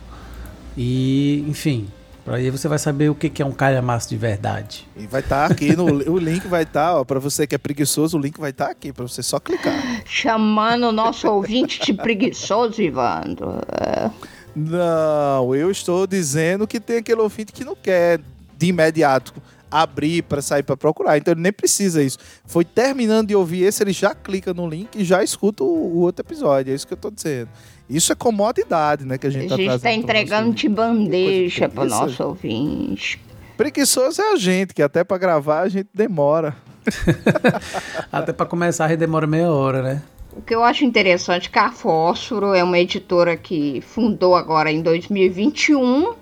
E, 0.77 1.43
enfim, 1.49 1.89
Aí 2.27 2.49
você 2.51 2.67
vai 2.69 2.79
saber 2.79 3.11
o 3.11 3.15
que 3.15 3.43
é 3.43 3.45
um 3.45 3.53
calhamaço 3.53 4.09
de 4.09 4.17
verdade. 4.17 4.89
E 4.97 5.07
vai 5.07 5.21
estar 5.21 5.47
tá 5.49 5.53
aqui 5.53 5.77
no 5.77 5.85
o 5.85 6.19
link 6.19 6.47
vai 6.49 6.63
estar, 6.63 6.95
tá, 6.95 7.05
para 7.05 7.21
você 7.21 7.47
que 7.47 7.55
é 7.55 7.59
preguiçoso, 7.59 8.17
o 8.17 8.21
link 8.21 8.41
vai 8.41 8.51
estar 8.51 8.67
tá 8.67 8.71
aqui 8.71 8.93
para 8.93 9.07
você 9.07 9.23
só 9.23 9.39
clicar. 9.39 10.03
Chamando 10.07 10.89
o 10.89 10.93
nosso 10.93 11.29
ouvinte 11.29 11.81
de 11.85 11.93
preguiçoso, 11.93 12.81
Ivandro. 12.81 13.59
É. 13.79 14.11
Não, 14.57 15.55
eu 15.55 15.71
estou 15.71 16.07
dizendo 16.07 16.67
que 16.67 16.81
tem 16.81 16.99
aquele 16.99 17.21
ouvinte 17.21 17.53
que 17.53 17.65
não 17.65 17.75
quer 17.75 18.21
de 18.57 18.67
imediato 18.69 19.35
abrir 19.71 20.23
para 20.23 20.41
sair 20.41 20.63
para 20.63 20.77
procurar. 20.77 21.19
Então 21.19 21.33
ele 21.33 21.41
nem 21.41 21.53
precisa 21.53 22.01
isso. 22.03 22.19
Foi 22.47 22.65
terminando 22.65 23.29
de 23.29 23.35
ouvir 23.35 23.65
esse, 23.65 23.83
ele 23.83 23.93
já 23.93 24.15
clica 24.15 24.55
no 24.55 24.69
link 24.69 24.95
e 24.95 25.05
já 25.05 25.23
escuta 25.25 25.65
o, 25.65 25.67
o 25.67 25.99
outro 25.99 26.25
episódio. 26.25 26.71
É 26.71 26.75
isso 26.75 26.87
que 26.87 26.93
eu 26.93 26.97
estou 26.97 27.11
dizendo. 27.11 27.49
Isso 27.89 28.13
é 28.13 28.15
comodidade, 28.15 29.05
né? 29.05 29.19
Que 29.19 29.27
a 29.27 29.31
gente 29.31 29.45
está 29.45 29.57
trazendo. 29.57 29.71
A 29.71 29.73
gente 29.73 29.79
está 29.79 29.93
entregando 29.93 30.55
de 30.55 30.69
bandeja 30.69 31.69
para 31.69 31.85
o 31.85 31.87
nosso 31.87 32.23
ouvinte. 32.25 33.21
Preguiçoso 33.57 34.21
é 34.21 34.33
a 34.33 34.37
gente, 34.37 34.75
que 34.75 34.83
até 34.83 35.05
para 35.05 35.19
gravar 35.19 35.61
a 35.61 35.69
gente 35.69 35.89
demora. 35.95 36.57
até 38.11 38.33
para 38.33 38.47
começar 38.47 38.87
a 38.87 38.89
gente 38.89 38.99
demora 38.99 39.27
meia 39.27 39.51
hora, 39.51 39.83
né? 39.83 40.03
O 40.33 40.43
que 40.43 40.55
eu 40.55 40.65
acho 40.65 40.85
interessante 40.85 41.49
é 41.49 41.53
que 41.53 41.59
a 41.59 41.71
Fósforo 41.71 42.55
é 42.55 42.65
uma 42.65 42.79
editora 42.79 43.37
que 43.37 43.81
fundou 43.83 44.35
agora 44.35 44.73
em 44.73 44.83
2021 44.83 46.15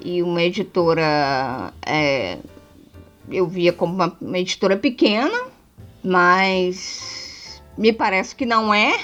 e 0.00 0.22
uma 0.22 0.42
editora 0.42 1.72
é, 1.84 2.38
eu 3.30 3.46
via 3.46 3.72
como 3.72 3.94
uma, 3.94 4.16
uma 4.20 4.38
editora 4.38 4.76
pequena, 4.76 5.38
mas 6.02 7.62
me 7.76 7.92
parece 7.92 8.34
que 8.34 8.46
não 8.46 8.72
é, 8.72 8.98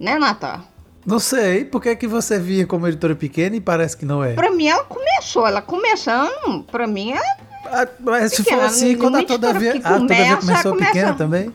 né, 0.00 0.18
Natal? 0.18 0.62
Não 1.06 1.20
sei, 1.20 1.64
por 1.64 1.80
que, 1.80 1.94
que 1.94 2.08
você 2.08 2.38
via 2.38 2.66
como 2.66 2.88
editora 2.88 3.14
pequena 3.14 3.54
e 3.54 3.60
parece 3.60 3.96
que 3.96 4.04
não 4.04 4.24
é? 4.24 4.34
Pra 4.34 4.50
mim 4.50 4.66
ela 4.66 4.82
começou, 4.84 5.46
ela 5.46 5.62
começando, 5.62 6.64
pra 6.64 6.86
mim 6.86 7.12
é. 7.12 7.36
Ah, 7.66 7.86
mas 8.00 8.32
se 8.32 8.42
for 8.42 8.60
assim, 8.60 8.96
quando 8.96 9.16
a 9.16 9.22
Todavia, 9.22 9.76
a 9.84 9.98
Todavia 9.98 10.36
começou 10.36 10.72
começa... 10.72 10.92
pequena 10.92 11.14
também? 11.14 11.52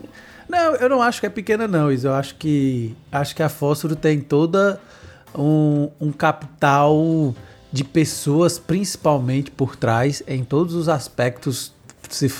Não, 0.47 0.75
eu 0.75 0.89
não 0.89 1.01
acho 1.01 1.19
que 1.19 1.25
é 1.25 1.29
pequena 1.29 1.67
não, 1.67 1.91
Isa. 1.91 2.09
Eu 2.09 2.13
acho 2.13 2.35
que 2.35 2.95
acho 3.11 3.35
que 3.35 3.43
a 3.43 3.49
Fósforo 3.49 3.95
tem 3.95 4.19
toda 4.19 4.79
um, 5.35 5.89
um 5.99 6.11
capital 6.11 7.33
de 7.71 7.83
pessoas, 7.83 8.59
principalmente 8.59 9.49
por 9.51 9.75
trás, 9.75 10.21
em 10.27 10.43
todos 10.43 10.75
os 10.75 10.89
aspectos 10.89 11.73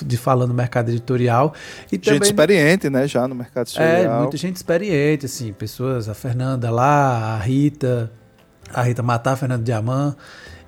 de 0.06 0.18
falando 0.18 0.50
no 0.50 0.56
mercado 0.56 0.90
editorial. 0.90 1.54
E 1.92 1.96
gente 1.96 2.06
também, 2.06 2.22
experiente, 2.22 2.90
né, 2.90 3.08
já 3.08 3.28
no 3.28 3.36
mercado 3.36 3.68
é, 3.68 3.70
editorial. 3.70 4.18
É, 4.18 4.22
muita 4.22 4.38
gente 4.38 4.56
experiente, 4.56 5.26
assim, 5.26 5.54
pessoas, 5.54 6.08
a 6.10 6.14
Fernanda 6.14 6.70
lá, 6.70 7.36
a 7.36 7.38
Rita, 7.40 8.12
a 8.74 8.82
Rita 8.82 9.02
Matar, 9.02 9.34
a 9.34 9.36
Fernanda 9.36 9.64
Diamant. 9.64 10.16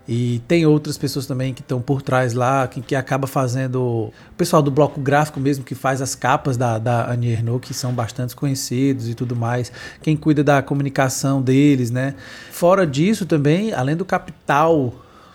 E 0.08 0.42
tem 0.50 0.66
outras 0.66 0.98
pessoas 0.98 1.26
também 1.26 1.54
que 1.54 1.62
estão 1.62 1.82
por 1.82 2.02
trás 2.02 2.34
lá, 2.34 2.68
que, 2.68 2.82
que 2.82 2.94
acaba 2.94 3.26
fazendo. 3.26 3.82
O 3.82 4.14
pessoal 4.38 4.62
do 4.62 4.70
bloco 4.70 5.00
gráfico 5.00 5.40
mesmo, 5.40 5.64
que 5.64 5.76
faz 5.76 6.02
as 6.02 6.14
capas 6.14 6.58
da, 6.58 6.78
da 6.78 7.10
Annie 7.10 7.32
Ernaux, 7.32 7.66
que 7.66 7.74
são 7.74 7.94
bastante 7.94 8.36
conhecidos 8.36 9.08
e 9.08 9.14
tudo 9.14 9.34
mais. 9.34 9.72
Quem 10.02 10.18
cuida 10.18 10.44
da 10.44 10.62
comunicação 10.62 11.42
deles, 11.42 11.90
né? 11.90 12.16
Fora 12.52 12.86
disso 12.86 13.26
também, 13.26 13.74
além 13.74 13.96
do 13.96 14.04
capital 14.04 14.94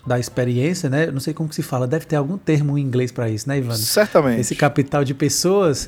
da 0.09 0.19
experiência, 0.19 0.89
né? 0.89 1.05
Não 1.11 1.19
sei 1.19 1.35
como 1.35 1.47
que 1.47 1.53
se 1.53 1.61
fala, 1.61 1.85
deve 1.85 2.07
ter 2.07 2.15
algum 2.15 2.35
termo 2.35 2.79
em 2.79 2.81
inglês 2.81 3.11
para 3.11 3.29
isso, 3.29 3.47
né, 3.47 3.59
Ivan? 3.59 3.75
Certamente. 3.75 4.41
Esse 4.41 4.55
capital 4.55 5.03
de 5.03 5.13
pessoas, 5.13 5.87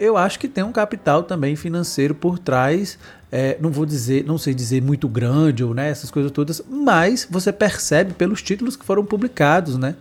eu 0.00 0.16
acho 0.16 0.38
que 0.38 0.48
tem 0.48 0.64
um 0.64 0.72
capital 0.72 1.22
também 1.22 1.54
financeiro 1.54 2.14
por 2.14 2.38
trás. 2.38 2.98
É, 3.30 3.58
não 3.60 3.70
vou 3.70 3.84
dizer, 3.84 4.24
não 4.24 4.38
sei 4.38 4.54
dizer 4.54 4.80
muito 4.80 5.06
grande 5.06 5.62
ou 5.62 5.74
né, 5.74 5.90
essas 5.90 6.10
coisas 6.10 6.32
todas, 6.32 6.62
mas 6.66 7.28
você 7.30 7.52
percebe 7.52 8.14
pelos 8.14 8.40
títulos 8.40 8.74
que 8.74 8.86
foram 8.86 9.04
publicados, 9.04 9.76
né? 9.76 9.96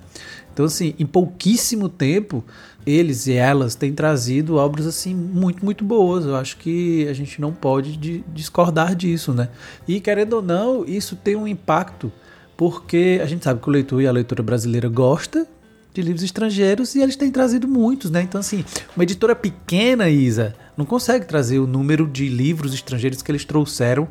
Então, 0.53 0.65
assim, 0.65 0.95
em 0.97 1.05
pouquíssimo 1.05 1.89
tempo, 1.89 2.43
eles 2.85 3.27
e 3.27 3.33
elas 3.33 3.75
têm 3.75 3.93
trazido 3.93 4.55
obras 4.55 4.87
assim 4.87 5.13
muito, 5.13 5.63
muito 5.63 5.83
boas. 5.83 6.25
Eu 6.25 6.37
acho 6.37 6.55
que 6.55 7.05
a 7.09 7.13
gente 7.13 7.41
não 7.41 7.51
pode 7.51 8.23
discordar 8.33 8.95
disso, 8.95 9.33
né? 9.33 9.49
E 9.85 9.99
querendo 9.99 10.33
ou 10.33 10.41
não, 10.41 10.85
isso 10.85 11.17
tem 11.17 11.35
um 11.35 11.45
impacto 11.45 12.09
porque 12.57 13.21
a 13.23 13.25
gente 13.27 13.43
sabe 13.43 13.61
que 13.61 13.69
o 13.69 13.71
leitor 13.71 14.01
e 14.01 14.07
a 14.07 14.11
leitora 14.11 14.41
brasileira 14.41 14.89
gosta 14.89 15.47
de 15.93 16.01
livros 16.01 16.23
estrangeiros 16.23 16.95
e 16.95 17.01
eles 17.01 17.15
têm 17.15 17.31
trazido 17.31 17.67
muitos, 17.67 18.11
né? 18.11 18.21
Então, 18.21 18.39
assim, 18.39 18.65
uma 18.95 19.03
editora 19.03 19.35
pequena, 19.35 20.09
Isa, 20.09 20.55
não 20.75 20.85
consegue 20.85 21.25
trazer 21.25 21.59
o 21.59 21.67
número 21.67 22.07
de 22.07 22.27
livros 22.27 22.73
estrangeiros 22.73 23.21
que 23.21 23.31
eles 23.31 23.45
trouxeram 23.45 24.07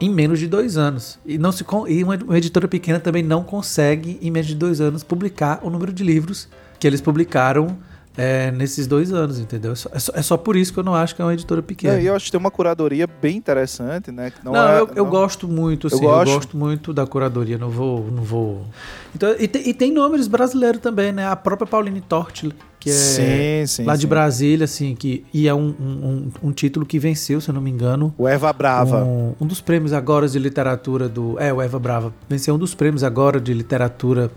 em 0.00 0.10
menos 0.10 0.38
de 0.38 0.46
dois 0.46 0.76
anos. 0.76 1.18
E, 1.26 1.38
não 1.38 1.50
se, 1.50 1.64
e 1.88 2.04
uma, 2.04 2.16
uma 2.16 2.38
editora 2.38 2.68
pequena 2.68 3.00
também 3.00 3.22
não 3.22 3.42
consegue, 3.42 4.18
em 4.22 4.30
menos 4.30 4.46
de 4.46 4.54
dois 4.54 4.80
anos, 4.80 5.02
publicar 5.02 5.60
o 5.62 5.70
número 5.70 5.92
de 5.92 6.04
livros 6.04 6.48
que 6.78 6.86
eles 6.86 7.00
publicaram 7.00 7.78
é, 8.18 8.50
nesses 8.50 8.88
dois 8.88 9.12
anos, 9.12 9.38
entendeu? 9.38 9.70
É 9.70 9.74
só, 9.76 9.88
é 9.92 9.98
só, 10.00 10.12
é 10.16 10.22
só, 10.22 10.36
por 10.36 10.56
isso 10.56 10.72
que 10.72 10.80
eu 10.80 10.82
não 10.82 10.92
acho 10.92 11.14
que 11.14 11.22
é 11.22 11.24
uma 11.24 11.32
editora 11.32 11.62
pequena. 11.62 12.00
e 12.00 12.06
eu 12.06 12.16
acho 12.16 12.24
que 12.24 12.32
tem 12.32 12.40
uma 12.40 12.50
curadoria 12.50 13.06
bem 13.06 13.36
interessante, 13.36 14.10
né? 14.10 14.32
não, 14.42 14.52
não, 14.52 14.68
é, 14.68 14.80
eu, 14.80 14.90
eu 14.96 15.06
gosto 15.06 15.46
muito, 15.46 15.86
assim, 15.86 15.96
eu, 15.96 16.02
gosto... 16.02 16.28
eu, 16.28 16.34
gosto... 16.34 16.56
muito 16.56 16.92
da 16.92 17.06
curadoria, 17.06 17.56
não 17.56 17.70
vou... 17.70 18.10
Não 18.10 18.24
vou... 18.24 18.66
Então, 19.14 19.36
e, 19.38 19.46
tem, 19.46 19.68
e 19.68 19.72
tem 19.72 19.92
nomes 19.92 20.26
brasileiros 20.26 20.80
também, 20.80 21.12
né? 21.12 21.28
A 21.28 21.36
própria 21.36 21.66
Pauline 21.66 22.00
Tortila, 22.00 22.52
que 22.80 22.90
é 22.90 22.92
sim, 22.92 23.66
sim, 23.66 23.84
lá 23.84 23.94
sim. 23.94 24.00
de 24.00 24.06
Brasília, 24.08 24.64
assim, 24.64 24.96
que, 24.96 25.24
e 25.32 25.46
é 25.46 25.54
um, 25.54 25.68
um, 25.80 26.30
um, 26.42 26.52
título 26.52 26.84
que 26.84 26.98
venceu, 26.98 27.40
se 27.40 27.48
eu 27.48 27.54
não 27.54 27.60
me 27.60 27.70
engano. 27.70 28.12
O 28.18 28.26
Eva 28.26 28.52
Brava. 28.52 29.04
Um, 29.04 29.34
um 29.40 29.46
dos 29.46 29.60
prêmios 29.60 29.92
agora 29.92 30.28
de 30.28 30.40
literatura 30.40 31.08
do... 31.08 31.38
É, 31.38 31.52
o 31.52 31.62
Eva 31.62 31.78
Brava. 31.78 32.12
Venceu 32.28 32.56
um 32.56 32.58
dos 32.58 32.74
prêmios 32.74 33.04
agora 33.04 33.40
de 33.40 33.54
literatura 33.54 34.30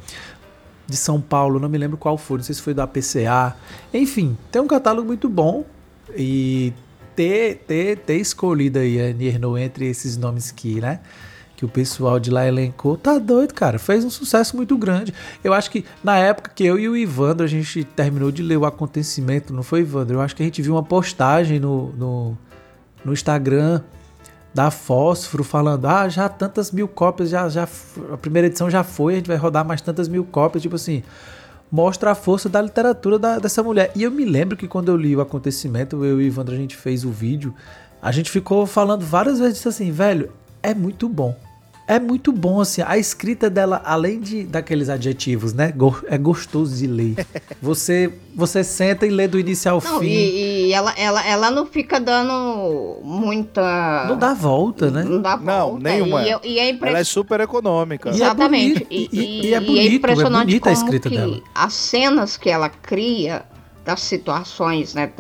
de 0.88 0.98
São 0.98 1.22
Paulo, 1.22 1.60
não 1.60 1.70
me 1.70 1.78
lembro 1.78 1.98
qual 1.98 2.18
foi, 2.18 2.38
não 2.38 2.44
sei 2.44 2.56
se 2.56 2.62
foi 2.62 2.74
da 2.74 2.86
PCA. 2.86 3.56
Enfim, 3.94 4.38
tem 4.52 4.62
um 4.62 4.68
catálogo 4.68 5.08
muito 5.08 5.30
bom 5.30 5.66
e 6.16 6.74
ter, 7.16 7.64
ter, 7.68 7.98
ter 7.98 8.18
escolhido 8.18 8.80
aí 8.80 9.00
a 9.00 9.14
Nierno 9.14 9.58
entre 9.58 9.88
esses 9.88 10.18
nomes 10.18 10.52
que, 10.52 10.82
né? 10.82 11.00
Que 11.56 11.64
o 11.64 11.70
pessoal 11.70 12.20
de 12.20 12.32
lá 12.32 12.48
elencou, 12.48 12.98
tá 12.98 13.20
doido, 13.20 13.54
cara. 13.54 13.78
Fez 13.78 14.04
um 14.04 14.10
sucesso 14.10 14.58
muito 14.58 14.76
grande. 14.78 15.14
Eu 15.44 15.54
acho 15.54 15.70
que 15.70 15.86
na 16.04 16.18
época 16.18 16.52
que 16.54 16.66
eu 16.66 16.80
e 16.80 16.90
o 16.90 16.98
Ivandro 16.98 17.46
a 17.46 17.50
gente 17.50 17.84
terminou 17.84 18.32
de 18.32 18.42
ler 18.42 18.58
o 18.58 18.66
acontecimento, 18.66 19.54
não 19.54 19.62
foi, 19.62 19.82
Ivandro? 19.82 20.18
Eu 20.18 20.22
acho 20.22 20.36
que 20.36 20.42
a 20.42 20.46
gente 20.46 20.62
viu 20.62 20.74
uma 20.74 20.84
postagem 20.84 21.60
no, 21.60 21.92
no, 21.94 22.38
no 23.06 23.14
Instagram 23.14 23.82
da 24.54 24.70
Fósforo 24.70 25.44
falando, 25.44 25.86
ah, 25.86 26.10
já 26.10 26.28
tantas 26.28 26.72
mil 26.72 26.88
cópias, 26.88 27.30
já, 27.30 27.48
já 27.48 27.68
a 28.12 28.18
primeira 28.18 28.48
edição 28.48 28.70
já 28.70 28.84
foi, 28.84 29.14
a 29.14 29.16
gente 29.18 29.28
vai 29.28 29.38
rodar 29.38 29.66
mais 29.66 29.82
tantas 29.82 30.08
mil 30.08 30.26
cópias, 30.26 30.62
tipo 30.62 30.76
assim, 30.76 31.04
mostra 31.72 32.12
a 32.12 32.16
força 32.16 32.50
da 32.50 32.62
literatura 32.62 33.18
da, 33.18 33.40
dessa 33.40 33.64
mulher. 33.64 33.92
E 33.96 34.04
eu 34.04 34.12
me 34.12 34.26
lembro 34.26 34.58
que 34.58 34.68
quando 34.68 34.90
eu 34.90 34.98
li 34.98 35.16
o 35.16 35.22
acontecimento, 35.22 36.04
eu 36.04 36.20
e 36.20 36.24
o 36.24 36.28
Ivandro, 36.28 36.54
a 36.54 36.58
gente 36.58 36.76
fez 36.76 37.06
o 37.06 37.12
vídeo, 37.12 37.54
a 38.02 38.12
gente 38.12 38.30
ficou 38.30 38.66
falando 38.66 39.06
várias 39.06 39.40
vezes 39.40 39.66
assim, 39.66 39.92
velho, 39.92 40.32
é 40.62 40.74
muito 40.74 41.08
bom 41.08 41.36
é 41.88 42.00
muito 42.00 42.32
bom, 42.32 42.62
assim. 42.62 42.82
A 42.86 42.98
escrita 42.98 43.50
dela, 43.50 43.82
além 43.84 44.20
de 44.20 44.44
daqueles 44.44 44.90
adjetivos, 44.90 45.54
né? 45.54 45.74
É 46.08 46.18
gostoso 46.18 46.76
de 46.78 46.88
ler. 46.88 47.26
Você 47.62 48.12
você 48.34 48.64
senta 48.64 49.06
e 49.06 49.10
lê 49.10 49.28
do 49.28 49.38
início 49.38 49.70
ao 49.70 49.82
não, 49.84 50.00
fim. 50.00 50.08
E, 50.08 50.68
e, 50.68 50.74
ela, 50.74 50.94
ela, 50.98 51.28
ela 51.28 51.52
não 51.52 51.66
fica 51.66 52.00
dando 52.00 53.00
muita. 53.04 54.06
Não 54.08 54.18
dá 54.18 54.34
volta, 54.34 54.90
né? 54.90 55.04
Não 55.04 55.22
dá 55.22 55.36
volta. 55.36 55.74
Não, 55.74 55.78
nenhuma. 55.80 56.24
E, 56.24 56.40
e 56.46 56.60
é 56.60 56.70
impre... 56.70 56.90
Ela 56.90 57.00
é 57.00 57.04
super 57.04 57.42
econômica. 57.42 58.10
É 58.10 58.14
Exatamente. 58.14 58.88
E, 58.90 59.10
e, 59.12 59.54
é, 59.54 59.60
bonito, 59.60 59.80
é 59.80 59.94
impressionante 59.96 60.44
é 60.44 60.46
bonita 60.46 60.70
a 60.70 60.74
escrita 60.74 61.10
dela. 61.10 61.42
As 61.54 61.74
cenas 61.74 62.38
que 62.38 62.50
ela 62.50 62.70
cria 62.70 63.44
das 63.84 64.02
situações, 64.02 64.94
né? 64.94 65.12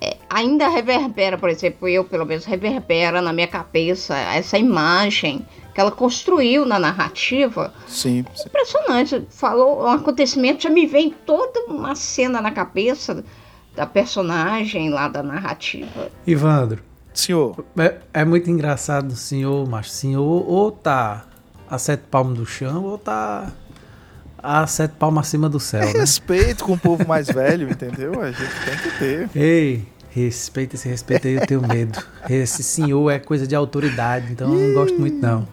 É, 0.00 0.16
ainda 0.28 0.68
reverbera, 0.68 1.38
por 1.38 1.48
exemplo, 1.48 1.88
eu 1.88 2.04
pelo 2.04 2.26
menos 2.26 2.44
reverbera 2.44 3.22
na 3.22 3.32
minha 3.32 3.48
cabeça 3.48 4.14
essa 4.14 4.58
imagem 4.58 5.46
que 5.76 5.80
ela 5.82 5.92
construiu 5.92 6.64
na 6.64 6.78
narrativa. 6.78 7.70
Sim. 7.86 8.24
sim. 8.34 8.44
Impressionante. 8.46 9.26
Falou 9.28 9.82
um 9.82 9.88
acontecimento, 9.88 10.62
já 10.62 10.70
me 10.70 10.86
vem 10.86 11.10
toda 11.10 11.66
uma 11.66 11.94
cena 11.94 12.40
na 12.40 12.50
cabeça 12.50 13.22
da 13.74 13.84
personagem 13.84 14.88
lá 14.88 15.06
da 15.06 15.22
narrativa. 15.22 16.10
Ivandro. 16.26 16.82
Senhor. 17.12 17.62
É, 17.76 17.96
é 18.14 18.24
muito 18.24 18.50
engraçado, 18.50 19.14
senhor, 19.14 19.68
mas 19.68 19.92
senhor, 19.92 20.48
ou 20.48 20.72
tá 20.72 21.26
a 21.68 21.76
sete 21.76 22.04
palmos 22.10 22.38
do 22.38 22.46
chão, 22.46 22.82
ou 22.82 22.96
tá 22.96 23.52
a 24.42 24.66
sete 24.66 24.92
palmas 24.92 25.26
acima 25.26 25.46
do 25.46 25.60
céu. 25.60 25.82
É 25.82 25.92
né? 25.92 26.00
respeito 26.00 26.64
com 26.64 26.72
o 26.72 26.78
povo 26.78 27.06
mais 27.06 27.26
velho, 27.26 27.68
entendeu? 27.70 28.18
A 28.22 28.30
gente 28.30 28.64
tem 28.64 28.78
que 28.78 28.98
ter. 28.98 29.30
Ei, 29.36 29.86
Respeita 30.16 30.76
esse 30.76 30.88
respeito 30.88 31.28
aí, 31.28 31.34
eu 31.34 31.46
tenho 31.46 31.60
medo. 31.60 32.02
Esse 32.30 32.62
senhor 32.62 33.10
é 33.10 33.18
coisa 33.18 33.46
de 33.46 33.54
autoridade, 33.54 34.32
então 34.32 34.50
eu 34.50 34.68
não 34.68 34.72
gosto 34.72 34.98
muito 34.98 35.18
não. 35.18 35.46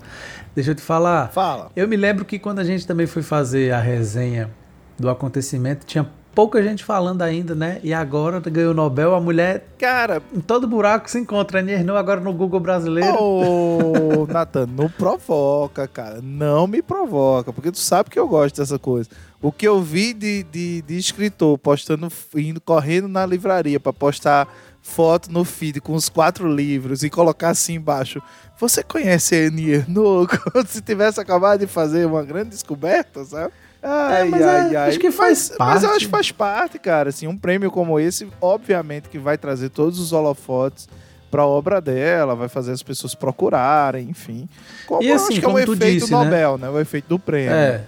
Deixa 0.56 0.72
eu 0.72 0.76
te 0.76 0.82
falar. 0.82 1.28
Fala. 1.34 1.70
Eu 1.76 1.86
me 1.86 1.98
lembro 1.98 2.24
que 2.24 2.40
quando 2.40 2.60
a 2.60 2.64
gente 2.64 2.88
também 2.88 3.06
foi 3.06 3.22
fazer 3.22 3.74
a 3.74 3.82
resenha 3.82 4.50
do 4.98 5.10
acontecimento, 5.10 5.86
tinha 5.86 6.10
pouca 6.34 6.62
gente 6.62 6.84
falando 6.84 7.22
ainda, 7.22 7.54
né? 7.56 7.80
E 7.84 7.94
agora 7.94 8.40
ganhou 8.40 8.72
o 8.72 8.74
Nobel, 8.74 9.16
a 9.16 9.22
mulher, 9.22 9.68
cara, 9.78 10.22
em 10.34 10.42
todo 10.42 10.68
buraco 10.68 11.10
se 11.10 11.20
encontra. 11.20 11.60
A 11.60 11.62
Niernou 11.62 11.96
agora 11.96 12.20
no 12.20 12.34
Google 12.34 12.60
brasileiro. 12.60 13.16
Ô, 13.20 14.22
oh, 14.22 14.28
Nathan, 14.28 14.68
não 14.68 14.90
provoca, 14.90 15.88
cara. 15.88 16.20
Não 16.22 16.68
me 16.68 16.82
provoca, 16.82 17.54
porque 17.54 17.72
tu 17.72 17.80
sabe 17.80 18.10
que 18.10 18.20
eu 18.20 18.28
gosto 18.28 18.58
dessa 18.58 18.80
coisa. 18.80 19.10
O 19.42 19.52
que 19.52 19.68
eu 19.68 19.82
vi 19.82 20.14
de, 20.14 20.44
de, 20.44 20.82
de 20.82 20.98
escritor 20.98 21.58
postando, 21.58 22.08
indo 22.36 22.60
correndo 22.60 23.08
na 23.08 23.26
livraria 23.26 23.80
para 23.80 23.94
postar 23.94 24.48
foto 24.82 25.32
no 25.32 25.46
feed 25.46 25.80
com 25.80 25.94
os 25.94 26.10
quatro 26.10 26.48
livros 26.48 27.04
e 27.04 27.10
colocar 27.10 27.50
assim 27.50 27.76
embaixo. 27.76 28.22
Você 28.60 28.84
conhece 28.84 29.36
a 29.36 29.48
Annie 29.48 29.86
Como 29.86 30.68
se 30.68 30.82
tivesse 30.82 31.20
acabado 31.20 31.62
de 31.62 31.68
fazer 31.68 32.06
uma 32.06 32.24
grande 32.24 32.50
descoberta, 32.50 33.24
sabe? 33.24 33.54
Ai, 33.84 34.30
é, 34.30 34.34
ai, 34.34 34.74
é, 34.74 34.78
ai. 34.78 34.90
Acho 34.90 35.00
que 35.00 35.12
faz 35.12 35.50
mas, 35.50 35.58
parte. 35.58 35.74
Mas 35.74 35.84
eu 35.84 35.90
acho 35.92 36.06
que 36.06 36.12
faz 36.12 36.32
parte, 36.32 36.80
cara. 36.80 37.10
Assim, 37.10 37.28
um 37.28 37.38
prêmio 37.38 37.70
como 37.70 38.00
esse, 38.00 38.28
obviamente, 38.42 39.10
que 39.10 39.20
vai 39.20 39.38
trazer 39.38 39.70
todos 39.70 40.00
os 40.00 40.14
holofotes 40.14 40.88
para 41.30 41.42
a 41.42 41.48
obra 41.48 41.82
dela, 41.82 42.36
vai 42.36 42.48
fazer 42.48 42.72
as 42.72 42.84
pessoas 42.84 43.16
procurarem, 43.16 44.10
enfim. 44.10 44.48
Como, 44.86 45.04
e 45.04 45.12
assim, 45.12 45.34
acho 45.34 45.40
que 45.42 45.46
é 45.46 45.50
o 45.50 45.60
efeito 45.60 45.76
disse, 45.76 46.12
né? 46.12 46.24
Nobel, 46.24 46.58
né? 46.58 46.68
né? 46.68 46.74
O 46.74 46.80
efeito 46.80 47.10
do 47.10 47.20
prêmio. 47.20 47.52
É 47.52 47.84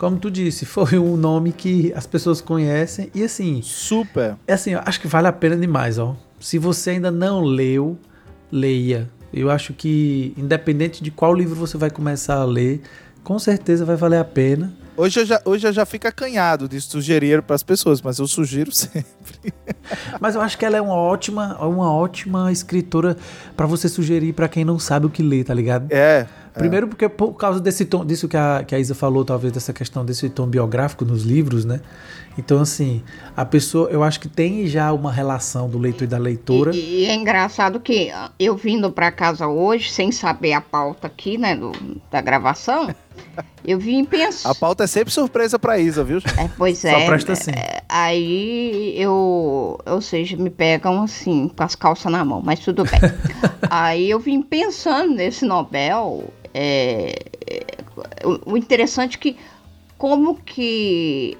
como 0.00 0.16
tu 0.16 0.30
disse, 0.30 0.64
foi 0.66 0.98
um 0.98 1.14
nome 1.14 1.52
que 1.52 1.92
as 1.94 2.06
pessoas 2.06 2.40
conhecem 2.40 3.10
e 3.14 3.22
assim. 3.22 3.60
Super. 3.62 4.34
É 4.48 4.54
assim, 4.54 4.74
acho 4.74 4.98
que 4.98 5.06
vale 5.06 5.28
a 5.28 5.32
pena 5.32 5.54
demais, 5.56 5.98
ó. 5.98 6.16
Se 6.40 6.56
você 6.58 6.90
ainda 6.90 7.10
não 7.10 7.42
leu, 7.42 7.98
leia. 8.50 9.10
Eu 9.32 9.50
acho 9.50 9.74
que, 9.74 10.32
independente 10.36 11.04
de 11.04 11.10
qual 11.10 11.34
livro 11.34 11.54
você 11.54 11.76
vai 11.76 11.90
começar 11.90 12.36
a 12.36 12.44
ler, 12.44 12.80
com 13.22 13.38
certeza 13.38 13.84
vai 13.84 13.94
valer 13.94 14.18
a 14.18 14.24
pena. 14.24 14.72
Hoje 15.00 15.20
eu 15.20 15.24
já, 15.24 15.40
hoje 15.46 15.66
eu 15.66 15.72
já 15.72 15.86
fico 15.86 16.06
acanhado 16.06 16.68
de 16.68 16.78
sugerir 16.78 17.40
para 17.40 17.56
as 17.56 17.62
pessoas, 17.62 18.02
mas 18.02 18.18
eu 18.18 18.26
sugiro 18.26 18.70
sempre. 18.76 19.54
mas 20.20 20.34
eu 20.34 20.42
acho 20.42 20.58
que 20.58 20.64
ela 20.66 20.76
é 20.76 20.80
uma 20.80 20.94
ótima, 20.94 21.56
uma 21.64 21.90
ótima 21.90 22.52
escritora 22.52 23.16
para 23.56 23.64
você 23.64 23.88
sugerir 23.88 24.34
para 24.34 24.46
quem 24.46 24.62
não 24.62 24.78
sabe 24.78 25.06
o 25.06 25.10
que 25.10 25.22
ler, 25.22 25.44
tá 25.44 25.54
ligado? 25.54 25.90
É. 25.90 26.26
Primeiro 26.52 26.86
porque 26.86 27.08
por 27.08 27.32
causa 27.32 27.60
desse 27.60 27.86
tom, 27.86 28.04
disso 28.04 28.28
que 28.28 28.36
a, 28.36 28.62
que 28.62 28.74
a 28.74 28.78
Isa 28.78 28.94
falou, 28.94 29.24
talvez 29.24 29.54
dessa 29.54 29.72
questão 29.72 30.04
desse 30.04 30.28
tom 30.28 30.46
biográfico 30.46 31.06
nos 31.06 31.22
livros, 31.22 31.64
né? 31.64 31.80
Então, 32.36 32.60
assim, 32.60 33.02
a 33.36 33.44
pessoa, 33.44 33.88
eu 33.90 34.02
acho 34.02 34.20
que 34.20 34.28
tem 34.28 34.66
já 34.66 34.92
uma 34.92 35.10
relação 35.10 35.68
do 35.68 35.78
leitor 35.78 36.04
e 36.04 36.06
da 36.06 36.18
leitora. 36.18 36.74
E, 36.74 37.04
e 37.04 37.06
é 37.06 37.14
engraçado 37.14 37.80
que 37.80 38.10
eu 38.38 38.56
vindo 38.56 38.90
para 38.92 39.10
casa 39.10 39.46
hoje, 39.46 39.90
sem 39.90 40.12
saber 40.12 40.52
a 40.52 40.60
pauta 40.60 41.06
aqui, 41.06 41.38
né, 41.38 41.56
do, 41.56 41.72
da 42.10 42.20
gravação, 42.20 42.94
eu 43.70 43.78
vim 43.78 44.04
pensar. 44.04 44.50
A 44.50 44.54
pauta 44.54 44.84
é 44.84 44.86
sempre 44.86 45.12
surpresa 45.12 45.58
pra 45.58 45.78
Isa, 45.78 46.04
viu? 46.04 46.18
É, 46.18 46.48
pois 46.56 46.84
é. 46.84 46.92
Só 46.92 47.06
presta 47.06 47.32
assim. 47.32 47.52
É, 47.52 47.82
aí 47.88 48.94
eu, 48.96 49.78
ou 49.84 50.00
seja, 50.00 50.36
me 50.36 50.50
pegam 50.50 51.02
assim, 51.02 51.48
com 51.48 51.62
as 51.62 51.74
calças 51.74 52.10
na 52.10 52.24
mão, 52.24 52.42
mas 52.44 52.60
tudo 52.60 52.84
bem. 52.84 53.00
aí 53.70 54.10
eu 54.10 54.18
vim 54.18 54.42
pensando 54.42 55.14
nesse 55.14 55.44
Nobel 55.44 56.24
é, 56.52 57.14
o, 58.24 58.52
o 58.52 58.56
interessante 58.56 59.16
é 59.16 59.20
que 59.20 59.36
como 59.96 60.36
que 60.36 61.36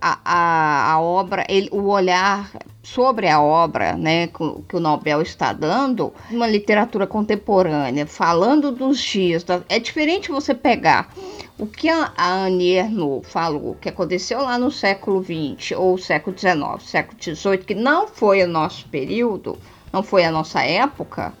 a, 0.00 0.18
a, 0.24 0.92
a 0.92 1.00
obra, 1.00 1.44
ele, 1.48 1.68
o 1.70 1.88
olhar 1.88 2.50
sobre 2.82 3.28
a 3.28 3.40
obra 3.40 3.94
né, 3.94 4.28
que, 4.28 4.76
o 4.76 4.80
Nobel 4.80 5.20
está 5.20 5.52
dando, 5.52 6.12
uma 6.30 6.46
literatura 6.46 7.06
contemporânea, 7.06 8.06
falando 8.06 8.70
dos 8.70 8.98
dias. 9.00 9.42
Da, 9.44 9.60
é 9.68 9.78
diferente 9.78 10.30
você 10.30 10.54
pegar 10.54 11.12
o 11.58 11.66
que 11.66 11.88
a, 11.88 12.12
a 12.16 12.44
Annie 12.44 12.76
Ernaux 12.76 13.28
falou, 13.28 13.76
que 13.80 13.88
aconteceu 13.88 14.42
lá 14.42 14.58
no 14.58 14.70
século 14.70 15.22
XX 15.22 15.76
ou 15.76 15.98
século 15.98 16.38
XIX, 16.38 16.82
século 16.82 17.18
XVIII, 17.20 17.58
que 17.58 17.74
não 17.74 18.06
foi 18.06 18.42
o 18.42 18.48
nosso 18.48 18.88
período, 18.88 19.58
não 19.92 20.02
foi 20.02 20.24
a 20.24 20.30
nossa 20.30 20.62
época, 20.62 21.32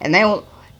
né, 0.00 0.22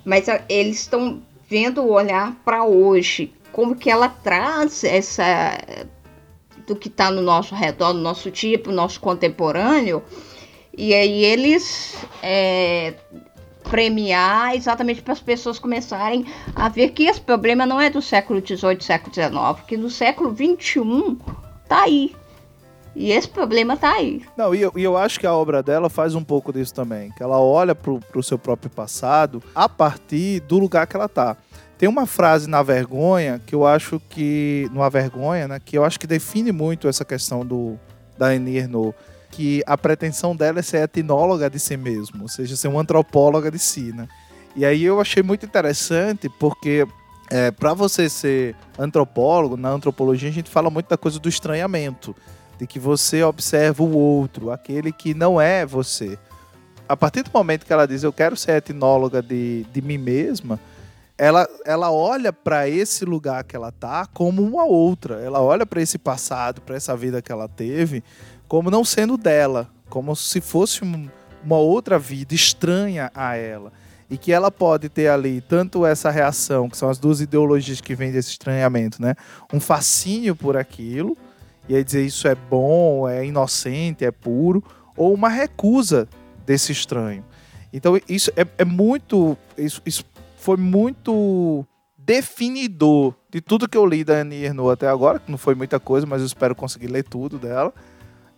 mas 0.04 0.26
eles 0.48 0.80
estão 0.80 1.22
vendo 1.48 1.82
o 1.82 1.92
olhar 1.92 2.34
para 2.44 2.64
hoje, 2.64 3.32
como 3.52 3.76
que 3.76 3.90
ela 3.90 4.08
traz 4.08 4.84
essa 4.84 5.58
do 6.70 6.76
que 6.76 6.86
está 6.86 7.10
no 7.10 7.20
nosso 7.20 7.52
redor, 7.52 7.92
no 7.92 8.00
nosso 8.00 8.30
tipo, 8.30 8.70
nosso 8.70 9.00
contemporâneo, 9.00 10.02
e 10.76 10.94
aí 10.94 11.24
eles 11.24 11.96
é, 12.22 12.94
premiar 13.68 14.54
exatamente 14.54 15.02
para 15.02 15.12
as 15.12 15.20
pessoas 15.20 15.58
começarem 15.58 16.24
a 16.54 16.68
ver 16.68 16.90
que 16.90 17.04
esse 17.04 17.20
problema 17.20 17.66
não 17.66 17.80
é 17.80 17.90
do 17.90 18.00
século 18.00 18.40
XVIII, 18.40 18.80
século 18.80 19.12
XIX, 19.12 19.66
que 19.66 19.76
no 19.76 19.90
século 19.90 20.30
XXI 20.30 21.18
tá 21.68 21.82
aí. 21.82 22.14
E 22.94 23.10
esse 23.10 23.28
problema 23.28 23.76
tá 23.76 23.92
aí. 23.92 24.22
Não, 24.36 24.54
e 24.54 24.62
eu, 24.62 24.72
e 24.76 24.82
eu 24.82 24.96
acho 24.96 25.18
que 25.18 25.26
a 25.26 25.34
obra 25.34 25.62
dela 25.62 25.88
faz 25.88 26.14
um 26.14 26.24
pouco 26.24 26.52
disso 26.52 26.74
também. 26.74 27.10
Que 27.12 27.22
ela 27.22 27.38
olha 27.40 27.72
pro, 27.72 28.00
pro 28.00 28.22
seu 28.22 28.36
próprio 28.36 28.70
passado 28.70 29.40
a 29.54 29.68
partir 29.68 30.40
do 30.40 30.58
lugar 30.58 30.86
que 30.88 30.96
ela 30.96 31.08
tá. 31.08 31.36
Tem 31.80 31.88
uma 31.88 32.04
frase 32.04 32.46
na 32.46 32.62
vergonha 32.62 33.40
que 33.46 33.54
eu 33.54 33.66
acho 33.66 33.98
que. 34.10 34.68
Numa 34.70 34.90
vergonha, 34.90 35.48
né? 35.48 35.58
Que 35.58 35.78
eu 35.78 35.82
acho 35.82 35.98
que 35.98 36.06
define 36.06 36.52
muito 36.52 36.86
essa 36.86 37.06
questão 37.06 37.44
do, 37.44 37.80
da 38.18 38.26
Annie 38.26 38.58
Ernaux. 38.58 38.94
Que 39.30 39.62
a 39.66 39.78
pretensão 39.78 40.36
dela 40.36 40.58
é 40.58 40.62
ser 40.62 40.82
etnóloga 40.82 41.48
de 41.48 41.58
si 41.58 41.78
mesmo, 41.78 42.20
ou 42.20 42.28
seja, 42.28 42.54
ser 42.54 42.68
uma 42.68 42.82
antropóloga 42.82 43.50
de 43.50 43.58
si, 43.58 43.94
né? 43.94 44.06
E 44.54 44.66
aí 44.66 44.84
eu 44.84 45.00
achei 45.00 45.22
muito 45.22 45.46
interessante 45.46 46.28
porque 46.38 46.86
é, 47.30 47.50
para 47.50 47.72
você 47.72 48.10
ser 48.10 48.54
antropólogo, 48.78 49.56
na 49.56 49.70
antropologia 49.70 50.28
a 50.28 50.32
gente 50.32 50.50
fala 50.50 50.68
muito 50.68 50.90
da 50.90 50.98
coisa 50.98 51.18
do 51.18 51.30
estranhamento, 51.30 52.14
de 52.58 52.66
que 52.66 52.78
você 52.78 53.22
observa 53.22 53.82
o 53.82 53.96
outro, 53.96 54.50
aquele 54.50 54.92
que 54.92 55.14
não 55.14 55.40
é 55.40 55.64
você. 55.64 56.18
A 56.86 56.94
partir 56.94 57.22
do 57.22 57.30
momento 57.32 57.64
que 57.64 57.72
ela 57.72 57.86
diz 57.86 58.02
eu 58.02 58.12
quero 58.12 58.36
ser 58.36 58.56
etnóloga 58.56 59.22
de, 59.22 59.64
de 59.72 59.80
mim 59.80 59.96
mesma, 59.96 60.60
ela, 61.20 61.46
ela 61.66 61.92
olha 61.92 62.32
para 62.32 62.66
esse 62.66 63.04
lugar 63.04 63.44
que 63.44 63.54
ela 63.54 63.70
tá 63.70 64.06
como 64.06 64.42
uma 64.42 64.64
outra. 64.64 65.20
Ela 65.20 65.42
olha 65.42 65.66
para 65.66 65.82
esse 65.82 65.98
passado, 65.98 66.62
para 66.62 66.76
essa 66.76 66.96
vida 66.96 67.20
que 67.20 67.30
ela 67.30 67.46
teve, 67.46 68.02
como 68.48 68.70
não 68.70 68.82
sendo 68.82 69.18
dela, 69.18 69.68
como 69.90 70.16
se 70.16 70.40
fosse 70.40 70.82
um, 70.82 71.10
uma 71.44 71.58
outra 71.58 71.98
vida 71.98 72.34
estranha 72.34 73.12
a 73.14 73.36
ela. 73.36 73.70
E 74.08 74.16
que 74.16 74.32
ela 74.32 74.50
pode 74.50 74.88
ter 74.88 75.08
ali 75.08 75.42
tanto 75.42 75.84
essa 75.84 76.08
reação, 76.10 76.70
que 76.70 76.76
são 76.78 76.88
as 76.88 76.98
duas 76.98 77.20
ideologias 77.20 77.82
que 77.82 77.94
vêm 77.94 78.10
desse 78.10 78.30
estranhamento, 78.30 79.02
né? 79.02 79.14
Um 79.52 79.60
fascínio 79.60 80.34
por 80.34 80.56
aquilo, 80.56 81.14
e 81.68 81.76
aí 81.76 81.84
dizer 81.84 82.02
isso 82.02 82.26
é 82.28 82.34
bom, 82.34 83.06
é 83.06 83.26
inocente, 83.26 84.06
é 84.06 84.10
puro, 84.10 84.64
ou 84.96 85.12
uma 85.12 85.28
recusa 85.28 86.08
desse 86.46 86.72
estranho. 86.72 87.22
Então 87.72 88.00
isso 88.08 88.32
é, 88.36 88.46
é 88.56 88.64
muito. 88.64 89.36
Isso, 89.56 89.80
isso 89.84 90.04
foi 90.40 90.56
muito 90.56 91.66
definidor 91.98 93.14
de 93.30 93.40
tudo 93.40 93.68
que 93.68 93.76
eu 93.76 93.84
li 93.84 94.02
da 94.02 94.14
Annie 94.14 94.46
Ernaux 94.46 94.72
até 94.72 94.88
agora, 94.88 95.20
que 95.20 95.30
não 95.30 95.38
foi 95.38 95.54
muita 95.54 95.78
coisa, 95.78 96.06
mas 96.06 96.20
eu 96.20 96.26
espero 96.26 96.54
conseguir 96.54 96.88
ler 96.88 97.04
tudo 97.04 97.38
dela. 97.38 97.72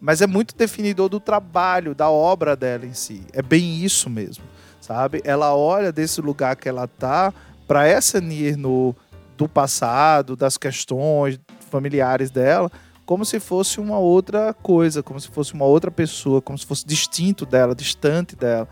Mas 0.00 0.20
é 0.20 0.26
muito 0.26 0.56
definidor 0.56 1.08
do 1.08 1.20
trabalho, 1.20 1.94
da 1.94 2.10
obra 2.10 2.56
dela 2.56 2.84
em 2.84 2.92
si. 2.92 3.22
É 3.32 3.40
bem 3.40 3.84
isso 3.84 4.10
mesmo, 4.10 4.42
sabe? 4.80 5.22
Ela 5.24 5.54
olha 5.54 5.92
desse 5.92 6.20
lugar 6.20 6.56
que 6.56 6.68
ela 6.68 6.88
tá 6.88 7.32
para 7.68 7.86
essa 7.86 8.18
Annie 8.18 8.48
Ernaux 8.48 8.96
do 9.38 9.48
passado, 9.48 10.34
das 10.34 10.58
questões 10.58 11.38
familiares 11.70 12.32
dela, 12.32 12.70
como 13.06 13.24
se 13.24 13.38
fosse 13.38 13.78
uma 13.78 13.98
outra 13.98 14.52
coisa, 14.52 15.04
como 15.04 15.20
se 15.20 15.28
fosse 15.28 15.54
uma 15.54 15.66
outra 15.66 15.90
pessoa, 15.90 16.42
como 16.42 16.58
se 16.58 16.66
fosse 16.66 16.84
distinto 16.84 17.46
dela, 17.46 17.76
distante 17.76 18.34
dela, 18.34 18.68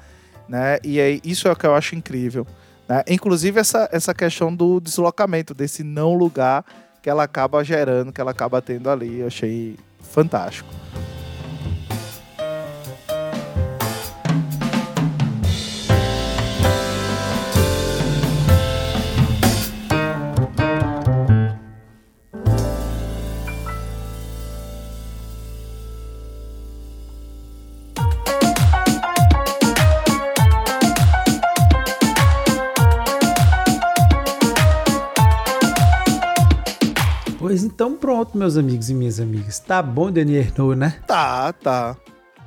né? 0.49 0.79
E 0.83 1.01
aí 1.01 1.21
isso 1.25 1.47
é 1.47 1.53
o 1.53 1.57
que 1.57 1.65
eu 1.65 1.77
acho 1.77 1.95
incrível. 1.95 2.45
Né? 2.91 3.05
Inclusive 3.07 3.61
essa, 3.61 3.89
essa 3.93 4.13
questão 4.13 4.53
do 4.53 4.81
deslocamento, 4.81 5.55
desse 5.55 5.85
não 5.85 6.15
lugar 6.15 6.65
que 7.01 7.09
ela 7.09 7.23
acaba 7.23 7.63
gerando, 7.63 8.13
que 8.13 8.21
ela 8.21 8.33
acaba 8.33 8.61
tendo 8.61 8.91
ali. 8.91 9.21
Eu 9.21 9.29
achei 9.29 9.77
fantástico. 10.01 10.69
Pronto, 38.01 38.37
meus 38.37 38.57
amigos 38.57 38.89
e 38.89 38.95
minhas 38.95 39.21
amigas. 39.21 39.59
Tá 39.59 39.83
bom, 39.83 40.11
Denis 40.11 40.47
Ernaud, 40.47 40.75
né? 40.75 40.99
Tá, 41.07 41.53
tá. 41.53 41.97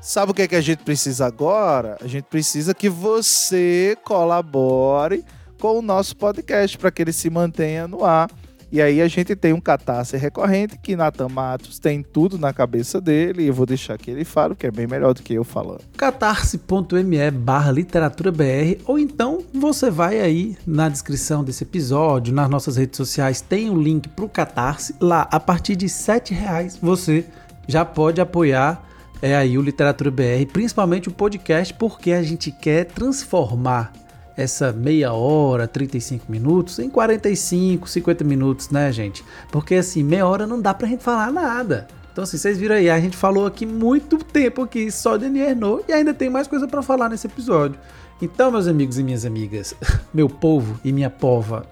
Sabe 0.02 0.32
o 0.32 0.34
que, 0.34 0.42
é 0.42 0.48
que 0.48 0.56
a 0.56 0.62
gente 0.62 0.84
precisa 0.84 1.26
agora? 1.26 1.98
A 2.02 2.08
gente 2.08 2.26
precisa 2.26 2.74
que 2.74 2.90
você 2.90 3.96
colabore 4.04 5.24
com 5.62 5.80
o 5.80 5.82
nosso 5.82 6.18
podcast 6.18 6.78
para 6.78 6.92
que 6.92 7.02
ele 7.02 7.14
se 7.14 7.30
mantenha 7.30 7.88
no 7.88 8.04
ar. 8.04 8.30
E 8.74 8.82
aí 8.82 9.04
a 9.04 9.08
gente 9.08 9.36
tem 9.36 9.54
um 9.54 9.62
catarse 9.62 10.18
recorrente 10.18 10.80
que 10.80 10.96
Nathan 10.96 11.30
Matos 11.30 11.78
tem 11.78 12.02
tudo 12.02 12.40
na 12.40 12.52
cabeça 12.52 13.00
dele. 13.00 13.44
E 13.44 13.48
eu 13.48 13.54
vou 13.54 13.68
deixar 13.68 14.00
que 14.00 14.10
ele 14.10 14.26
fale, 14.26 14.56
que 14.56 14.66
é 14.66 14.72
bem 14.72 14.88
melhor 14.88 15.14
do 15.14 15.22
que 15.22 15.36
eu 15.36 15.44
falando. 15.44 15.82
catarse.me 15.96 17.30
barra 17.30 17.72
literatura 17.72 18.32
BR 18.32 18.82
ou 18.88 18.98
então 18.98 19.44
você 19.54 19.92
vai 19.92 20.20
aí 20.20 20.58
na 20.66 20.90
descrição 20.90 21.44
desse 21.44 21.64
episódio, 21.64 22.34
nas 22.34 22.50
nossas 22.50 22.76
redes 22.76 22.98
sociais, 22.98 23.42
tem 23.42 23.70
o 23.70 23.74
um 23.74 23.78
link 23.80 24.10
pro 24.10 24.28
Catarse. 24.28 24.96
Lá, 25.00 25.28
a 25.30 25.40
partir 25.40 25.76
de 25.76 25.88
sete 25.88 26.34
reais, 26.34 26.76
você 26.82 27.26
já 27.68 27.86
pode 27.86 28.20
apoiar 28.20 28.84
é 29.22 29.38
aí 29.38 29.58
o 29.58 29.62
Literatura 29.62 30.12
BR, 30.12 30.46
principalmente 30.52 31.08
o 31.08 31.12
podcast, 31.12 31.74
porque 31.76 32.12
a 32.12 32.22
gente 32.22 32.52
quer 32.52 32.86
transformar 32.86 33.94
essa 34.36 34.72
meia 34.72 35.14
hora, 35.14 35.68
35 35.68 36.32
minutos 36.32 36.80
em 36.80 36.90
45, 36.90 37.88
50 37.88 38.24
minutos, 38.24 38.70
né, 38.70 38.92
gente? 38.92 39.24
Porque 39.52 39.76
assim, 39.76 40.04
meia 40.04 40.28
hora 40.28 40.48
não 40.48 40.60
dá 40.60 40.74
pra 40.74 40.88
gente 40.88 41.04
falar 41.04 41.32
nada. 41.32 41.88
Então, 42.12 42.24
assim, 42.24 42.38
vocês 42.38 42.60
viram 42.60 42.76
aí, 42.76 42.92
a 42.92 43.00
gente 43.00 43.18
falou 43.18 43.48
aqui 43.48 43.66
muito 43.66 44.20
tempo 44.20 44.62
aqui 44.62 44.92
só 44.92 45.18
de 45.18 45.26
Ernaud 45.26 45.84
e 45.88 45.94
ainda 45.94 46.14
tem 46.14 46.30
mais 46.30 46.48
coisa 46.48 46.68
para 46.68 46.84
falar 46.84 47.10
nesse 47.10 47.26
episódio. 47.26 47.80
Então, 48.22 48.52
meus 48.52 48.68
amigos 48.68 49.00
e 49.00 49.04
minhas 49.04 49.26
amigas, 49.26 49.74
meu 50.14 50.30
povo 50.30 50.80
e 50.84 50.94
minha 50.94 51.10
pova, 51.10 51.66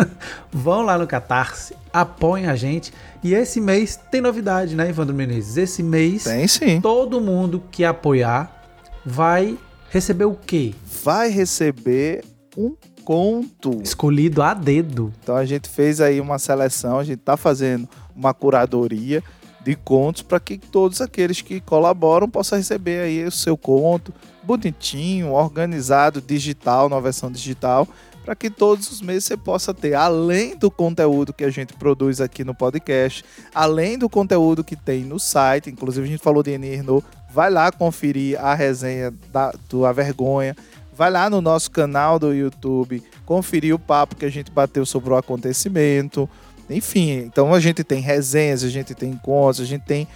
vão 0.52 0.82
lá 0.82 0.98
no 0.98 1.06
Catarse, 1.06 1.74
apoiem 1.90 2.46
a 2.46 2.54
gente. 2.54 2.92
E 3.24 3.34
esse 3.34 3.58
mês 3.58 3.98
tem 4.10 4.20
novidade, 4.20 4.76
né, 4.76 4.88
Evandro 4.88 5.14
Menezes? 5.14 5.56
Esse 5.56 5.82
mês, 5.82 6.24
tem 6.24 6.46
sim. 6.46 6.80
todo 6.80 7.18
mundo 7.18 7.62
que 7.70 7.82
apoiar 7.82 8.64
vai 9.04 9.56
receber 9.96 10.26
o 10.26 10.34
quê? 10.34 10.74
Vai 11.02 11.30
receber 11.30 12.24
um 12.56 12.74
conto. 13.04 13.80
Escolhido 13.82 14.42
a 14.42 14.52
dedo. 14.52 15.12
Então 15.22 15.36
a 15.36 15.44
gente 15.44 15.68
fez 15.68 16.00
aí 16.00 16.20
uma 16.20 16.38
seleção, 16.38 16.98
a 16.98 17.04
gente 17.04 17.20
está 17.20 17.36
fazendo 17.36 17.88
uma 18.14 18.34
curadoria 18.34 19.22
de 19.64 19.74
contos 19.74 20.22
para 20.22 20.38
que 20.38 20.58
todos 20.58 21.00
aqueles 21.00 21.40
que 21.40 21.60
colaboram 21.60 22.28
possam 22.28 22.58
receber 22.58 23.00
aí 23.00 23.24
o 23.24 23.30
seu 23.30 23.56
conto 23.56 24.12
bonitinho, 24.42 25.32
organizado, 25.32 26.20
digital, 26.20 26.88
na 26.88 27.00
versão 27.00 27.30
digital, 27.32 27.88
para 28.26 28.34
que 28.34 28.50
todos 28.50 28.90
os 28.90 29.00
meses 29.00 29.22
você 29.22 29.36
possa 29.36 29.72
ter, 29.72 29.94
além 29.94 30.56
do 30.56 30.68
conteúdo 30.68 31.32
que 31.32 31.44
a 31.44 31.50
gente 31.50 31.72
produz 31.74 32.20
aqui 32.20 32.42
no 32.42 32.52
podcast, 32.52 33.24
além 33.54 33.96
do 33.96 34.10
conteúdo 34.10 34.64
que 34.64 34.74
tem 34.74 35.04
no 35.04 35.20
site, 35.20 35.70
inclusive 35.70 36.04
a 36.04 36.10
gente 36.10 36.22
falou 36.22 36.42
de 36.42 36.50
Enirno, 36.50 37.04
vai 37.30 37.48
lá 37.48 37.70
conferir 37.70 38.44
a 38.44 38.52
resenha 38.52 39.14
da, 39.32 39.52
do 39.68 39.86
A 39.86 39.92
Vergonha, 39.92 40.56
vai 40.92 41.08
lá 41.08 41.30
no 41.30 41.40
nosso 41.40 41.70
canal 41.70 42.18
do 42.18 42.34
YouTube, 42.34 43.00
conferir 43.24 43.72
o 43.72 43.78
papo 43.78 44.16
que 44.16 44.24
a 44.24 44.30
gente 44.30 44.50
bateu 44.50 44.84
sobre 44.84 45.10
o 45.10 45.16
acontecimento. 45.16 46.28
Enfim, 46.68 47.18
então 47.18 47.54
a 47.54 47.60
gente 47.60 47.84
tem 47.84 48.00
resenhas, 48.00 48.64
a 48.64 48.68
gente 48.68 48.92
tem 48.92 49.10
encontros, 49.10 49.60
a 49.60 49.64
gente 49.64 49.84
tem 49.84 50.08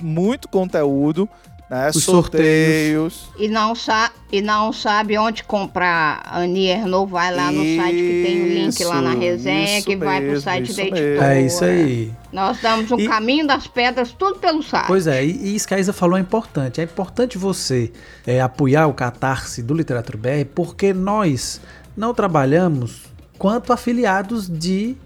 muito 0.00 0.48
conteúdo 0.48 1.28
né? 1.68 1.90
Os 1.94 2.02
sorteios. 2.02 3.14
sorteios. 3.14 3.28
E 3.38 3.48
não, 3.48 3.74
e 4.32 4.40
não 4.40 4.72
sabe 4.72 5.18
onde 5.18 5.44
comprar 5.44 6.22
Anier 6.24 6.86
novo, 6.86 7.12
vai 7.12 7.34
lá 7.34 7.52
no 7.52 7.62
isso, 7.62 7.82
site 7.82 7.96
que 7.96 8.22
tem 8.26 8.42
o 8.42 8.48
link 8.48 8.84
lá 8.84 9.02
na 9.02 9.14
resenha 9.14 9.82
que 9.82 9.90
mesmo, 9.90 10.04
vai 10.04 10.20
pro 10.20 10.40
site 10.40 10.72
da 10.72 10.82
editora. 10.82 11.34
É 11.34 11.42
isso 11.42 11.64
aí. 11.64 12.12
Nós 12.32 12.60
damos 12.60 12.90
o 12.90 12.98
e... 12.98 13.06
caminho 13.06 13.46
das 13.46 13.66
pedras 13.66 14.12
tudo 14.12 14.38
pelo 14.38 14.62
site. 14.62 14.86
Pois 14.86 15.06
é, 15.06 15.24
e, 15.24 15.30
e 15.30 15.54
isso 15.54 15.68
que 15.68 15.74
a 15.74 15.78
Isa 15.78 15.92
falou 15.92 16.16
é 16.16 16.20
importante. 16.20 16.80
É 16.80 16.84
importante 16.84 17.36
você 17.36 17.92
é, 18.26 18.40
apoiar 18.40 18.86
o 18.86 18.94
Catarse 18.94 19.62
do 19.62 19.74
Literatura 19.74 20.16
BR 20.16 20.48
porque 20.54 20.94
nós 20.94 21.60
não 21.96 22.14
trabalhamos 22.14 23.02
quanto 23.38 23.72
afiliados 23.72 24.48
de 24.48 24.96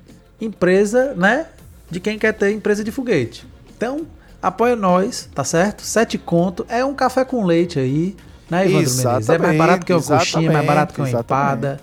empresa, 0.40 1.14
né? 1.14 1.46
De 1.90 2.01
quem 2.01 2.18
quer 2.18 2.33
ter 2.33 2.53
empresa 2.53 2.83
de 2.83 2.90
foguete. 2.90 3.46
Então, 3.77 4.07
apoia 4.42 4.74
nós, 4.74 5.28
tá 5.33 5.44
certo? 5.44 5.83
Sete 5.83 6.18
conto. 6.18 6.66
É 6.68 6.85
um 6.85 6.92
café 6.92 7.24
com 7.24 7.44
leite 7.44 7.78
aí, 7.78 8.16
né, 8.50 8.66
Evandro 8.66 8.90
Menezes? 8.90 9.28
É 9.28 9.38
mais 9.38 9.57
barato 9.57 9.87
que 9.87 9.92
uma 9.92 10.02
coxinha, 10.02 10.50
é 10.50 10.52
mais 10.52 10.66
barato 10.66 10.94
que 10.94 11.00
uma 11.00 11.09
empada. 11.09 11.81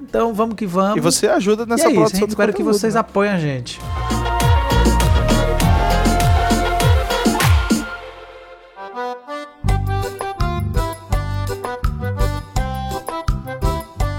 Então, 0.00 0.32
vamos 0.32 0.54
que 0.54 0.66
vamos. 0.66 0.96
E 0.96 1.00
você 1.00 1.26
ajuda 1.26 1.66
nessa 1.66 1.88
e 1.88 1.92
é 1.92 1.94
produção 1.94 2.18
isso, 2.20 2.28
Espero 2.28 2.52
que 2.52 2.62
vocês 2.62 2.94
né? 2.94 3.00
apoiem 3.00 3.32
a 3.32 3.38
gente. 3.38 3.80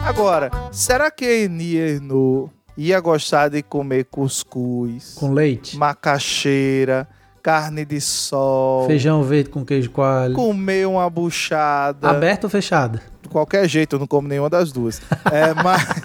Agora, 0.05 0.51
será 0.71 1.09
que 1.09 1.25
a 1.25 1.33
Enier 1.33 2.01
no 2.01 2.49
ia 2.77 2.99
gostar 2.99 3.49
de 3.49 3.61
comer 3.61 4.05
cuscuz 4.05 5.15
com 5.15 5.31
leite, 5.31 5.77
macaxeira, 5.77 7.07
carne 7.43 7.83
de 7.83 7.99
sol, 7.99 8.87
feijão 8.87 9.21
verde 9.21 9.49
com 9.49 9.65
queijo 9.65 9.91
coalho, 9.91 10.33
comer 10.33 10.87
uma 10.87 11.07
buchada, 11.09 12.09
aberta 12.09 12.47
ou 12.47 12.49
fechada? 12.49 13.01
De 13.21 13.27
qualquer 13.27 13.67
jeito, 13.67 13.97
eu 13.97 13.99
não 13.99 14.07
como 14.07 14.27
nenhuma 14.27 14.49
das 14.49 14.71
duas. 14.71 15.01
é, 15.31 15.53
mas 15.61 16.01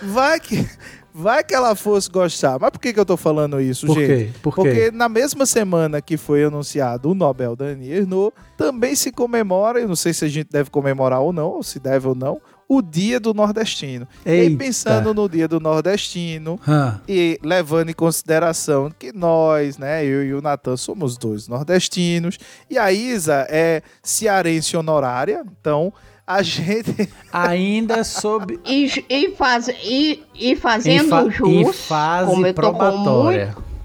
vai 0.00 0.38
que 0.38 0.64
vai 1.16 1.42
que 1.42 1.54
ela 1.54 1.74
fosse 1.74 2.10
gostar. 2.10 2.58
Mas 2.60 2.70
por 2.70 2.78
que, 2.78 2.92
que 2.92 3.00
eu 3.00 3.06
tô 3.06 3.16
falando 3.16 3.58
isso, 3.58 3.86
por 3.86 3.94
gente? 3.98 4.06
Quê? 4.06 4.30
Por 4.42 4.54
quê? 4.54 4.60
Porque 4.62 4.90
na 4.90 5.08
mesma 5.08 5.46
semana 5.46 6.02
que 6.02 6.18
foi 6.18 6.44
anunciado 6.44 7.10
o 7.10 7.14
Nobel 7.14 7.56
da 7.56 7.64
Annie 7.64 7.90
Ernaux, 7.90 8.34
também 8.56 8.94
se 8.94 9.10
comemora, 9.10 9.80
eu 9.80 9.88
não 9.88 9.96
sei 9.96 10.12
se 10.12 10.26
a 10.26 10.28
gente 10.28 10.48
deve 10.50 10.68
comemorar 10.68 11.20
ou 11.20 11.32
não, 11.32 11.48
ou 11.48 11.62
se 11.62 11.80
deve 11.80 12.06
ou 12.06 12.14
não, 12.14 12.38
o 12.68 12.82
Dia 12.82 13.20
do 13.20 13.32
Nordestino. 13.32 14.06
Eita. 14.24 14.52
E 14.52 14.56
pensando 14.56 15.14
no 15.14 15.28
Dia 15.28 15.46
do 15.46 15.60
Nordestino 15.60 16.58
e 17.08 17.38
levando 17.42 17.90
em 17.90 17.94
consideração 17.94 18.90
que 18.96 19.12
nós, 19.12 19.78
né, 19.78 20.04
eu 20.04 20.24
e 20.24 20.34
o 20.34 20.42
Natan 20.42 20.76
somos 20.76 21.16
dois 21.16 21.48
nordestinos 21.48 22.38
e 22.68 22.78
a 22.78 22.92
Isa 22.92 23.46
é 23.48 23.82
cearense 24.02 24.76
honorária, 24.76 25.44
então 25.60 25.92
a 26.26 26.42
gente 26.42 27.08
ainda 27.32 28.02
sob 28.02 28.58
e, 28.66 29.04
e, 29.08 29.30
faz, 29.36 29.68
e, 29.68 30.24
e 30.34 30.56
fazendo 30.56 31.08
fa... 31.08 31.30
jus, 31.30 31.48
em 31.48 31.72
fase 31.72 32.30
como 32.30 32.46
eu 32.46 32.54
probatória. 32.54 33.46
Muito 33.46 33.75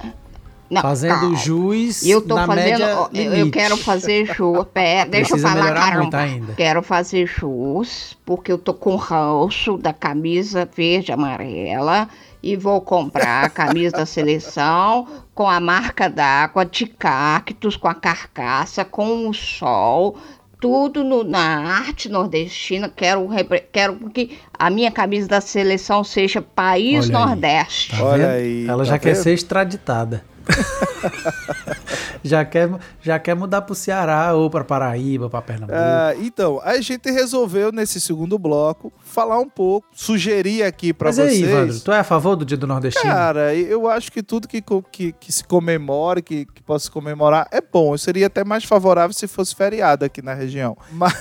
não, 0.71 0.81
fazendo 0.81 1.19
calma. 1.19 1.35
juiz 1.35 2.05
eu 2.05 2.21
tô 2.21 2.33
na 2.33 2.47
fazendo, 2.47 2.79
média 2.79 3.09
eu, 3.13 3.33
eu 3.33 3.51
quero 3.51 3.75
fazer 3.75 4.25
jus. 4.25 4.65
Pera, 4.73 5.09
deixa 5.09 5.35
eu 5.35 5.39
falar, 5.39 5.73
caramba. 5.73 6.17
Ainda. 6.17 6.53
Quero 6.53 6.81
fazer 6.81 7.27
jus, 7.27 8.17
porque 8.25 8.53
eu 8.53 8.57
tô 8.57 8.73
com 8.73 8.95
ranço 8.95 9.77
da 9.77 9.91
camisa 9.91 10.67
verde 10.73 11.11
amarela 11.11 12.07
e 12.41 12.55
vou 12.55 12.79
comprar 12.79 13.43
a 13.43 13.49
camisa 13.49 13.97
da 13.97 14.05
seleção 14.05 15.05
com 15.35 15.49
a 15.49 15.59
marca 15.59 16.09
d'água 16.09 16.65
de 16.65 16.85
cactos, 16.85 17.75
com 17.75 17.89
a 17.89 17.93
carcaça, 17.93 18.85
com 18.85 19.27
o 19.27 19.33
sol, 19.33 20.17
tudo 20.57 21.03
no, 21.03 21.21
na 21.21 21.79
arte 21.79 22.07
nordestina. 22.07 22.87
Quero, 22.87 23.27
quero 23.73 24.09
que 24.09 24.39
a 24.57 24.69
minha 24.69 24.89
camisa 24.89 25.27
da 25.27 25.41
seleção 25.41 26.01
seja 26.01 26.41
País 26.41 27.09
Olha 27.09 27.19
Nordeste. 27.19 27.91
Tá 27.97 28.03
Olha 28.05 28.29
aí. 28.31 28.65
Ela 28.65 28.77
tá 28.77 28.83
já 28.85 28.93
vendo? 28.93 29.01
quer 29.01 29.15
ser 29.15 29.33
extraditada. 29.33 30.30
já, 32.23 32.45
quer, 32.45 32.69
já 33.01 33.19
quer 33.19 33.35
mudar 33.35 33.61
para 33.61 33.73
o 33.73 33.75
Ceará 33.75 34.33
ou 34.33 34.49
para 34.49 34.63
Paraíba, 34.63 35.29
para 35.29 35.41
Pernambuco. 35.41 35.77
É, 35.77 36.15
então, 36.19 36.61
a 36.63 36.79
gente 36.81 37.09
resolveu 37.11 37.71
nesse 37.71 37.99
segundo 37.99 38.37
bloco 38.37 38.91
falar 39.03 39.39
um 39.39 39.49
pouco, 39.49 39.87
sugerir 39.93 40.63
aqui 40.63 40.93
para 40.93 41.11
vocês. 41.11 41.41
Mas 41.41 41.49
aí, 41.49 41.53
Evandro, 41.55 41.79
tu 41.79 41.91
é 41.91 41.99
a 41.99 42.03
favor 42.03 42.35
do 42.35 42.45
Dia 42.45 42.57
do 42.57 42.67
Nordestino? 42.67 43.11
Cara, 43.11 43.55
eu 43.55 43.89
acho 43.89 44.11
que 44.11 44.23
tudo 44.23 44.47
que, 44.47 44.63
que, 44.91 45.11
que 45.13 45.31
se 45.31 45.43
comemore, 45.43 46.21
que, 46.21 46.45
que 46.45 46.61
possa 46.61 46.85
se 46.85 46.91
comemorar, 46.91 47.47
é 47.51 47.61
bom. 47.61 47.93
Eu 47.93 47.97
seria 47.97 48.27
até 48.27 48.43
mais 48.43 48.63
favorável 48.63 49.13
se 49.13 49.27
fosse 49.27 49.55
feriado 49.55 50.05
aqui 50.05 50.21
na 50.21 50.33
região. 50.33 50.77
Mas. 50.91 51.13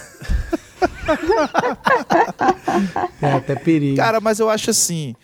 é 3.21 3.33
até 3.33 3.55
perigo. 3.55 3.97
Cara, 3.97 4.21
mas 4.21 4.38
eu 4.38 4.49
acho 4.49 4.71
assim 4.71 5.14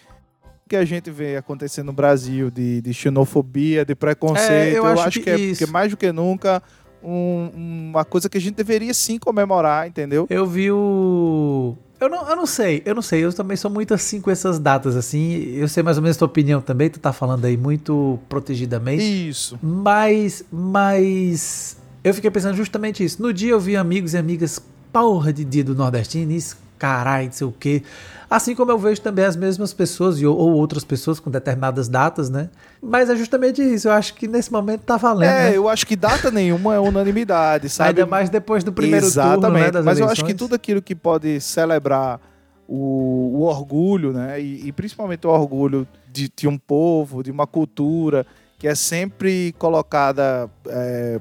que 0.69 0.77
a 0.77 0.85
gente 0.85 1.11
vê 1.11 1.37
acontecendo 1.37 1.87
no 1.87 1.93
Brasil 1.93 2.51
de, 2.51 2.81
de 2.81 2.93
xenofobia, 2.93 3.85
de 3.85 3.95
preconceito. 3.95 4.51
É, 4.51 4.71
eu, 4.73 4.77
eu, 4.77 4.87
acho, 4.87 5.03
acho 5.03 5.21
que, 5.21 5.25
que, 5.25 5.53
é, 5.53 5.55
que, 5.55 5.67
mais 5.67 5.91
do 5.91 5.97
que 5.97 6.11
nunca 6.13 6.63
um, 7.03 7.51
uma 7.91 8.05
coisa 8.05 8.29
que 8.29 8.37
a 8.37 8.41
gente 8.41 8.55
deveria 8.55 8.93
sim 8.93 9.19
comemorar, 9.19 9.87
entendeu? 9.87 10.27
Eu 10.29 10.47
vi 10.47 10.71
o. 10.71 11.77
Eu 11.99 12.11
não, 12.11 12.29
eu 12.29 12.37
não 12.37 12.47
sei, 12.47 12.83
eu 12.85 12.95
não 12.95 13.01
sei. 13.01 13.25
Eu 13.25 13.33
também 13.33 13.57
sou 13.57 13.71
muito 13.71 13.95
assim 13.95 14.21
com 14.21 14.31
essas 14.31 14.59
datas, 14.59 14.97
assim. 14.97 15.55
Eu 15.55 15.69
sei 15.69 15.83
mais 15.83 15.97
ou 15.97 16.03
menos 16.03 16.17
a 16.17 16.19
tua 16.19 16.27
opinião 16.27 16.61
também. 16.61 16.91
Tu 16.91 16.99
tá 16.99 17.13
falando 17.13 17.45
aí 17.45 17.57
muito 17.57 18.19
protegidamente. 18.29 19.29
Isso. 19.29 19.59
Mas, 19.63 20.45
mas. 20.51 21.79
Eu 22.05 22.13
fiquei 22.13 22.31
pensando 22.31 22.55
justamente 22.57 23.03
isso. 23.03 23.23
No 23.23 23.33
dia 23.33 23.53
eu 23.53 23.61
vi 23.61 23.77
amigos 23.77 24.15
e 24.15 24.19
amigas, 24.19 24.61
porra 24.93 25.33
de 25.33 25.45
dia 25.45 25.65
do 25.65 25.75
Nordestino, 25.75 26.33
isso, 26.33 26.57
caralho, 26.79 27.27
não 27.27 27.33
sei 27.33 27.47
o 27.47 27.53
quê. 27.53 27.83
Assim 28.29 28.57
como 28.57 28.73
eu 28.73 28.79
vejo 28.79 29.01
também 29.01 29.25
as 29.25 29.37
mesmas 29.37 29.73
pessoas 29.73 30.21
ou, 30.21 30.37
ou 30.37 30.53
outras 30.55 30.83
pessoas 30.83 31.21
com 31.21 31.31
determinadas 31.31 31.89
datas, 31.89 32.29
né? 32.29 32.51
Mas 32.83 33.09
é 33.09 33.15
justamente 33.15 33.63
isso. 33.63 33.87
Eu 33.87 33.93
acho 33.93 34.15
que 34.15 34.27
nesse 34.27 34.51
momento 34.51 34.81
tá 34.81 34.97
valendo. 34.97 35.31
É, 35.31 35.51
né? 35.51 35.57
eu 35.57 35.69
acho 35.69 35.87
que 35.87 35.95
data 35.95 36.31
nenhuma 36.31 36.75
é 36.75 36.81
unanimidade, 36.81 37.69
sabe? 37.69 37.91
Ainda 37.91 38.07
mais 38.07 38.29
depois 38.29 38.65
do 38.65 38.73
primeiro 38.73 39.07
Exatamente. 39.07 39.41
turno, 39.41 39.59
né, 39.59 39.71
das 39.71 39.85
Mas 39.85 39.99
eleições. 39.99 40.01
eu 40.01 40.13
acho 40.13 40.25
que 40.25 40.35
tudo 40.35 40.55
aquilo 40.55 40.83
que 40.83 40.95
pode 40.95 41.41
celebrar 41.41 42.21
o, 42.67 43.39
o 43.39 43.43
orgulho, 43.43 44.13
né? 44.13 44.41
E, 44.41 44.67
e, 44.67 44.73
principalmente 44.73 45.25
o 45.25 45.31
orgulho 45.31 45.87
de, 46.13 46.29
de, 46.35 46.49
um 46.49 46.59
povo, 46.59 47.23
de 47.23 47.31
uma 47.31 47.47
cultura 47.47 48.27
que 48.59 48.67
é 48.67 48.75
sempre 48.75 49.55
colocada, 49.59 50.51
é, 50.67 51.21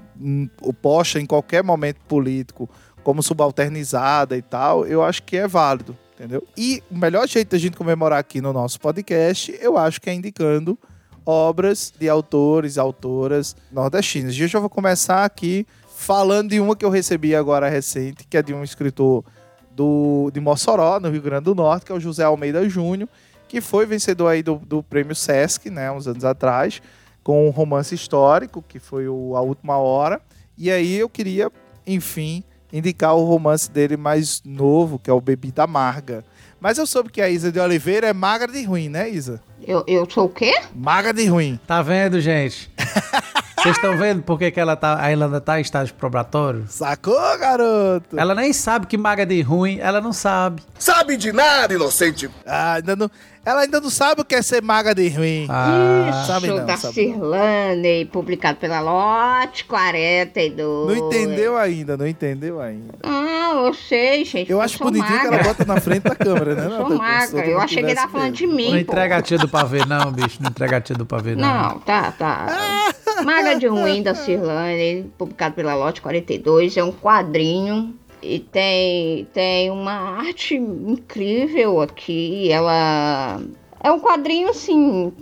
posta 0.82 1.20
em 1.20 1.26
qualquer 1.26 1.64
momento 1.64 1.98
político 2.08 2.68
como 3.04 3.22
subalternizada 3.22 4.36
e 4.36 4.42
tal, 4.42 4.88
eu 4.88 5.04
acho 5.04 5.22
que 5.22 5.38
é 5.38 5.48
válido 5.48 5.96
entendeu? 6.16 6.46
E 6.58 6.82
o 6.90 6.98
melhor 6.98 7.28
jeito 7.28 7.52
da 7.52 7.58
gente 7.58 7.78
comemorar 7.78 8.20
aqui 8.20 8.42
no 8.42 8.52
nosso 8.52 8.80
podcast, 8.80 9.56
eu 9.62 9.78
acho 9.78 10.02
que 10.02 10.10
é 10.10 10.14
indicando 10.14 10.78
obras 11.26 11.94
de 11.98 12.08
autores 12.08 12.78
autoras 12.78 13.56
nordestinas. 13.72 14.36
E 14.36 14.42
eu 14.42 14.48
já 14.48 14.60
vou 14.60 14.70
começar 14.70 15.26
aqui 15.26 15.68
falando 15.96 16.50
de 16.50 16.60
uma 16.60 16.76
que 16.76 16.86
eu 16.86 16.90
recebi 16.90 17.36
agora 17.36 17.70
recente, 17.70 18.26
que 18.28 18.38
é 18.38 18.42
de 18.42 18.54
um 18.54 18.64
escritor 18.64 19.24
do, 19.72 20.30
de 20.32 20.40
Mossoró, 20.40 21.00
no 21.00 21.10
Rio 21.10 21.22
Grande 21.22 21.46
do 21.46 21.56
Norte, 21.56 21.86
que 21.86 21.92
é 21.92 21.96
o 21.96 22.00
José 22.00 22.24
Almeida 22.24 22.68
Júnior, 22.70 23.10
que 23.48 23.60
foi 23.60 23.86
vencedor 23.86 24.30
aí 24.30 24.42
do, 24.42 24.56
do 24.56 24.82
prêmio 24.82 25.16
Sesc, 25.16 25.70
né, 25.70 25.92
uns 25.92 26.08
anos 26.08 26.24
atrás, 26.24 26.82
com 27.24 27.48
um 27.48 27.50
romance 27.50 27.94
histórico, 27.94 28.64
que 28.68 28.80
foi 28.80 29.08
o 29.08 29.36
A 29.36 29.42
Última 29.42 29.78
Hora. 29.78 30.22
E 30.58 30.72
aí 30.72 30.96
eu 30.96 31.10
queria, 31.10 31.52
enfim, 31.86 32.44
indicar 32.72 33.16
o 33.16 33.24
romance 33.26 33.70
dele 33.70 33.98
mais 33.98 34.42
novo, 34.46 35.00
que 35.00 35.10
é 35.10 35.14
o 35.14 35.22
Bebida 35.22 35.64
Amarga. 35.64 36.24
Mas 36.60 36.78
eu 36.78 36.88
soube 36.88 37.12
que 37.12 37.22
a 37.22 37.30
Isa 37.30 37.52
de 37.52 37.60
Oliveira 37.60 38.08
é 38.08 38.14
magra 38.14 38.52
de 38.52 38.64
ruim, 38.64 38.90
né, 38.90 39.10
Isa? 39.10 39.42
Eu, 39.62 39.84
eu 39.88 40.10
sou 40.10 40.26
o 40.26 40.30
quê? 40.30 40.54
Magra 40.74 41.14
de 41.14 41.26
ruim. 41.28 41.60
Tá 41.68 41.82
vendo, 41.82 42.20
gente? 42.20 42.72
Vocês 43.66 43.78
estão 43.78 43.98
vendo 43.98 44.22
por 44.22 44.38
que, 44.38 44.52
que 44.52 44.60
ela 44.60 44.76
tá, 44.76 45.02
a 45.02 45.10
Irlanda 45.12 45.42
tá 45.42 45.58
em 45.58 45.64
estágio 45.64 45.96
probatório? 45.96 46.66
Sacou, 46.70 47.18
garoto? 47.40 48.16
Ela 48.16 48.36
nem 48.36 48.54
sabe 48.54 48.86
que 48.86 48.96
maga 48.96 49.26
de 49.26 49.42
ruim, 49.42 49.80
ela 49.80 50.00
não 50.00 50.14
sabe. 50.14 50.62
Sabe 50.78 51.18
de 51.18 51.34
nada, 51.34 51.74
inocente. 51.74 52.30
Ah, 52.46 52.74
ainda 52.74 52.96
não, 52.96 53.10
ela 53.44 53.62
ainda 53.62 53.82
não 53.82 53.90
sabe 53.90 54.22
o 54.22 54.26
que 54.26 54.36
é 54.36 54.42
ser 54.44 54.62
maga 54.62 54.94
de 54.94 55.10
ruim. 55.10 55.48
Ah, 55.50 56.12
Isso, 56.12 56.28
sabe 56.28 56.48
não, 56.48 56.64
da 56.64 56.78
Cirlane, 56.78 58.06
publicado 58.06 58.60
pela 58.60 58.80
Lote 58.82 59.66
42. 59.66 60.88
Não 60.88 61.08
entendeu 61.08 61.58
ainda, 61.58 61.98
não 61.98 62.06
entendeu 62.08 62.62
ainda. 62.62 62.94
Não, 63.04 63.66
eu 63.66 63.74
sei, 63.74 64.26
gente. 64.26 64.52
Eu, 64.52 64.58
eu 64.58 64.62
acho 64.62 64.78
bonitinho 64.78 65.10
magra. 65.12 65.30
que 65.30 65.36
ela 65.36 65.44
bota 65.44 65.66
na 65.66 65.82
frente 65.82 66.04
da 66.04 66.16
câmera, 66.16 66.54
né? 66.54 66.66
Eu 66.66 66.88
sou 66.88 66.98
magra, 66.98 67.48
eu 67.48 67.60
achei 67.60 67.84
que 67.84 67.90
ele 67.90 67.96
tava 67.96 68.12
falando 68.12 68.34
de 68.34 68.46
mim. 68.46 68.70
Não 68.70 68.78
entrega 68.78 69.18
a 69.18 69.22
tia 69.24 69.40
do 69.40 69.50
pavê, 69.50 69.84
não, 69.86 70.12
bicho. 70.12 70.38
Não 70.40 70.52
entrega 70.52 70.78
a 70.78 70.82
tia 70.82 70.96
do 70.96 71.06
pavê, 71.06 71.36
não. 71.36 71.48
Não, 71.48 71.80
tá, 71.80 72.12
tá. 72.12 72.94
Maga 73.24 73.56
de 73.56 73.68
Ruim 73.68 74.02
da 74.04 74.16
Cirlane, 74.16 75.12
publicado 75.18 75.56
pela 75.56 75.76
Lote 75.76 76.02
42, 76.02 76.78
é 76.78 76.84
um 76.84 76.92
quadrinho 76.92 77.94
e 78.22 78.40
tem, 78.40 79.26
tem 79.34 79.70
uma 79.70 80.18
arte 80.18 80.56
incrível 80.56 81.82
aqui. 81.82 82.52
Ela 82.52 83.42
é 83.84 83.92
um 83.92 84.00
quadrinho 84.00 84.50
assim. 84.50 85.14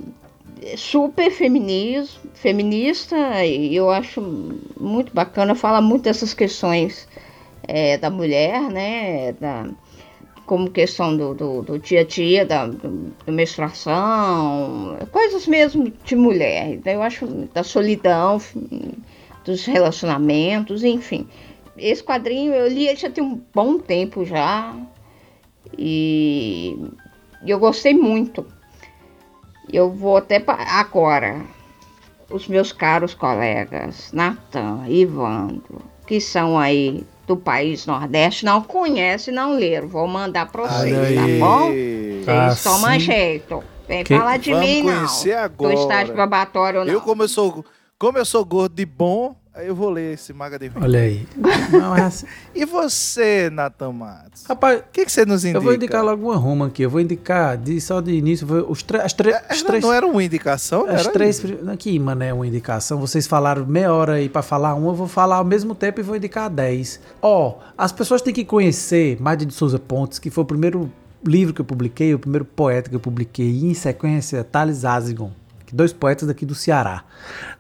super 0.77 1.29
feminismo, 1.31 2.21
feminista 2.33 3.45
e 3.45 3.75
eu 3.75 3.89
acho 3.89 4.21
muito 4.79 5.13
bacana, 5.13 5.55
fala 5.55 5.81
muito 5.81 6.03
dessas 6.03 6.33
questões 6.33 7.07
é, 7.67 7.97
da 7.97 8.09
mulher, 8.09 8.61
né? 8.69 9.33
Da, 9.33 9.67
como 10.45 10.69
questão 10.69 11.15
do, 11.15 11.33
do, 11.33 11.61
do, 11.61 11.79
dia 11.79 12.01
a 12.01 12.03
dia, 12.03 12.45
da 12.45 12.67
do, 12.67 13.13
do 13.25 13.31
menstruação, 13.31 14.97
coisas 15.11 15.47
mesmo 15.47 15.91
de 16.03 16.15
mulher. 16.15 16.73
Então, 16.73 16.93
eu 16.93 17.01
acho 17.01 17.25
da 17.53 17.63
solidão, 17.63 18.39
dos 19.45 19.65
relacionamentos, 19.65 20.83
enfim. 20.83 21.27
Esse 21.77 22.03
quadrinho 22.03 22.53
eu 22.53 22.67
li 22.67 22.93
já 22.95 23.09
tem 23.09 23.23
um 23.23 23.41
bom 23.53 23.77
tempo 23.77 24.23
já 24.25 24.75
e 25.77 26.77
eu 27.45 27.59
gostei 27.59 27.93
muito. 27.93 28.45
Eu 29.71 29.89
vou 29.89 30.17
até 30.17 30.43
agora, 30.47 31.43
os 32.29 32.47
meus 32.47 32.71
caros 32.71 33.13
colegas, 33.13 34.11
Natan, 34.11 34.85
Ivandro, 34.87 35.81
que 36.05 36.19
são 36.19 36.59
aí 36.59 37.03
do 37.25 37.37
país 37.37 37.85
Nordeste, 37.85 38.45
não 38.45 38.61
conhecem, 38.61 39.33
não 39.33 39.55
leram. 39.57 39.87
Vou 39.87 40.07
mandar 40.07 40.51
para 40.51 40.63
vocês, 40.63 41.15
tá 41.15 41.21
bom? 41.39 41.69
Vocês 41.69 42.27
ah, 42.27 42.55
tomam 42.63 42.99
jeito. 42.99 43.63
Vem 43.87 44.03
que... 44.03 44.17
falar 44.17 44.37
de 44.37 44.51
Vamos 44.51 44.67
mim, 44.67 44.83
não. 44.83 45.37
agora. 45.37 45.75
Do 45.75 45.81
estágio 45.81 46.13
probatório, 46.13 46.85
não. 46.85 46.93
Eu, 46.93 47.01
como 47.01 47.23
eu 47.23 47.27
sou, 47.27 47.65
como 47.97 48.17
eu 48.17 48.25
sou 48.25 48.43
gordo 48.45 48.75
de 48.75 48.85
bom, 48.85 49.35
eu 49.61 49.75
vou 49.75 49.91
ler 49.91 50.15
esse 50.15 50.33
Maga 50.33 50.57
de 50.57 50.71
Olha 50.81 51.01
aí. 51.01 51.27
Não, 51.71 51.95
é 51.95 52.01
assim. 52.01 52.25
e 52.55 52.65
você, 52.65 53.51
Natan 53.51 53.91
Matos? 53.91 54.45
Rapaz, 54.45 54.79
o 54.79 54.83
que, 54.91 55.05
que 55.05 55.11
você 55.11 55.27
nos 55.27 55.45
indica? 55.45 55.59
Eu 55.59 55.61
vou 55.61 55.75
indicar 55.75 56.03
logo 56.03 56.25
uma 56.25 56.35
Roma 56.35 56.67
aqui. 56.67 56.81
Eu 56.81 56.89
vou 56.89 56.99
indicar 56.99 57.55
de, 57.55 57.79
só 57.79 58.01
de 58.01 58.13
início. 58.13 58.47
Os 58.67 58.83
as 59.03 59.13
três. 59.13 59.83
Não 59.83 59.93
era 59.93 60.07
uma 60.07 60.23
indicação? 60.23 60.89
As 60.89 61.05
três. 61.05 61.39
Aqui, 61.71 61.99
mano, 61.99 62.23
é 62.23 62.33
uma 62.33 62.47
indicação. 62.47 62.99
Vocês 62.99 63.27
falaram 63.27 63.63
meia 63.63 63.93
hora 63.93 64.13
aí 64.13 64.27
pra 64.27 64.41
falar 64.41 64.73
uma. 64.73 64.89
Eu 64.89 64.95
vou 64.95 65.07
falar 65.07 65.35
ao 65.35 65.45
mesmo 65.45 65.75
tempo 65.75 65.99
e 65.99 66.03
vou 66.03 66.15
indicar 66.15 66.49
dez. 66.49 66.99
Ó, 67.21 67.49
oh, 67.49 67.63
as 67.77 67.91
pessoas 67.91 68.23
têm 68.23 68.33
que 68.33 68.43
conhecer 68.43 69.21
Mádia 69.21 69.45
de 69.45 69.53
Souza 69.53 69.77
Pontes, 69.77 70.17
que 70.17 70.31
foi 70.31 70.43
o 70.43 70.47
primeiro 70.47 70.91
livro 71.23 71.53
que 71.53 71.61
eu 71.61 71.65
publiquei, 71.65 72.11
o 72.15 72.19
primeiro 72.19 72.43
poeta 72.43 72.89
que 72.89 72.95
eu 72.95 72.99
publiquei. 72.99 73.51
E 73.51 73.65
em 73.65 73.75
sequência, 73.75 74.43
Thales 74.43 74.83
Azigon 74.83 75.31
dois 75.73 75.91
poetas 75.91 76.27
daqui 76.27 76.45
do 76.45 76.55
Ceará. 76.55 77.03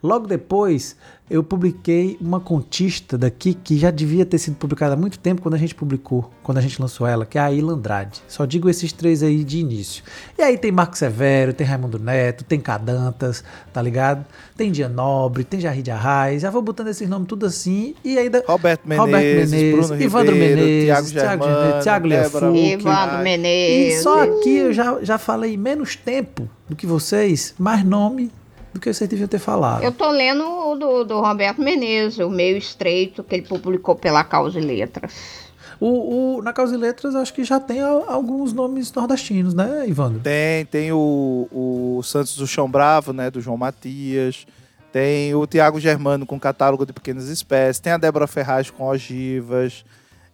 Logo 0.01 0.27
depois, 0.27 0.95
eu 1.29 1.41
publiquei 1.41 2.17
uma 2.19 2.39
contista 2.39 3.17
daqui 3.17 3.53
que 3.53 3.77
já 3.77 3.89
devia 3.89 4.25
ter 4.25 4.37
sido 4.37 4.55
publicada 4.55 4.93
há 4.93 4.97
muito 4.97 5.17
tempo 5.17 5.41
quando 5.41 5.53
a 5.53 5.57
gente 5.57 5.73
publicou, 5.73 6.29
quando 6.43 6.57
a 6.57 6.61
gente 6.61 6.81
lançou 6.81 7.07
ela, 7.07 7.25
que 7.25 7.37
é 7.37 7.41
a 7.41 7.51
Ilha 7.51 7.71
Andrade. 7.71 8.21
Só 8.27 8.45
digo 8.45 8.69
esses 8.69 8.91
três 8.91 9.23
aí 9.23 9.43
de 9.43 9.59
início. 9.59 10.03
E 10.37 10.41
aí 10.41 10.57
tem 10.57 10.71
Marco 10.71 10.97
Severo, 10.97 11.53
tem 11.53 11.65
Raimundo 11.65 11.97
Neto, 11.97 12.43
tem 12.43 12.59
Cadantas, 12.59 13.43
tá 13.71 13.81
ligado? 13.81 14.25
Tem 14.57 14.69
Dia 14.69 14.89
Nobre, 14.89 15.43
tem 15.43 15.59
Jarri 15.59 15.81
de 15.81 15.91
Arraes, 15.91 16.41
já 16.41 16.49
vou 16.49 16.61
botando 16.61 16.89
esses 16.89 17.07
nomes 17.07 17.27
tudo 17.27 17.45
assim. 17.45 17.95
E 18.03 18.17
ainda. 18.17 18.43
Roberto 18.45 18.85
Menezes, 18.85 19.05
Roberto 19.05 19.25
Menezes 19.25 19.87
Bruno 19.87 20.03
Ivandro 20.03 20.33
Ribeiro, 20.33 20.61
Menezes, 20.61 21.11
Thiago 21.13 21.43
Germano, 21.43 21.81
Thiago 21.81 22.07
Ivandro 22.07 23.23
Menezes. 23.23 23.99
E 23.99 24.03
só 24.03 24.23
aqui 24.23 24.57
eu 24.57 24.73
já, 24.73 24.99
já 25.01 25.17
falei 25.17 25.55
menos 25.55 25.95
tempo 25.95 26.49
do 26.67 26.75
que 26.75 26.85
vocês, 26.85 27.55
mais 27.57 27.83
nome 27.85 28.29
do 28.73 28.79
que 28.79 28.91
vocês 28.91 29.09
deviam 29.09 29.27
ter 29.27 29.39
falado. 29.39 29.83
Eu 29.83 29.91
tô 29.91 30.09
lendo 30.09 30.43
o 30.43 30.75
do, 30.75 31.03
do 31.03 31.21
Roberto 31.21 31.61
Menezes, 31.61 32.19
o 32.19 32.29
meio 32.29 32.57
estreito, 32.57 33.23
que 33.23 33.35
ele 33.35 33.47
publicou 33.47 33.95
pela 33.95 34.23
Causa 34.23 34.59
e 34.59 34.63
Letras. 34.63 35.43
O, 35.79 36.37
o, 36.37 36.41
na 36.41 36.53
Causa 36.53 36.75
e 36.75 36.77
Letras, 36.77 37.13
acho 37.13 37.33
que 37.33 37.43
já 37.43 37.59
tem 37.59 37.81
alguns 37.81 38.53
nomes 38.53 38.91
nordestinos, 38.93 39.53
né, 39.53 39.85
Ivandro? 39.87 40.19
Tem, 40.21 40.65
tem 40.65 40.91
o, 40.91 41.47
o 41.51 42.01
Santos 42.03 42.35
do 42.35 42.47
Chão 42.47 42.69
Bravo, 42.69 43.13
né, 43.13 43.29
do 43.29 43.41
João 43.41 43.57
Matias. 43.57 44.47
Tem 44.91 45.33
o 45.35 45.45
Tiago 45.45 45.79
Germano 45.79 46.25
com 46.25 46.39
catálogo 46.39 46.85
de 46.85 46.93
pequenas 46.93 47.27
espécies. 47.27 47.79
Tem 47.79 47.93
a 47.93 47.97
Débora 47.97 48.27
Ferraz 48.27 48.69
com 48.69 48.85
ogivas. 48.85 49.83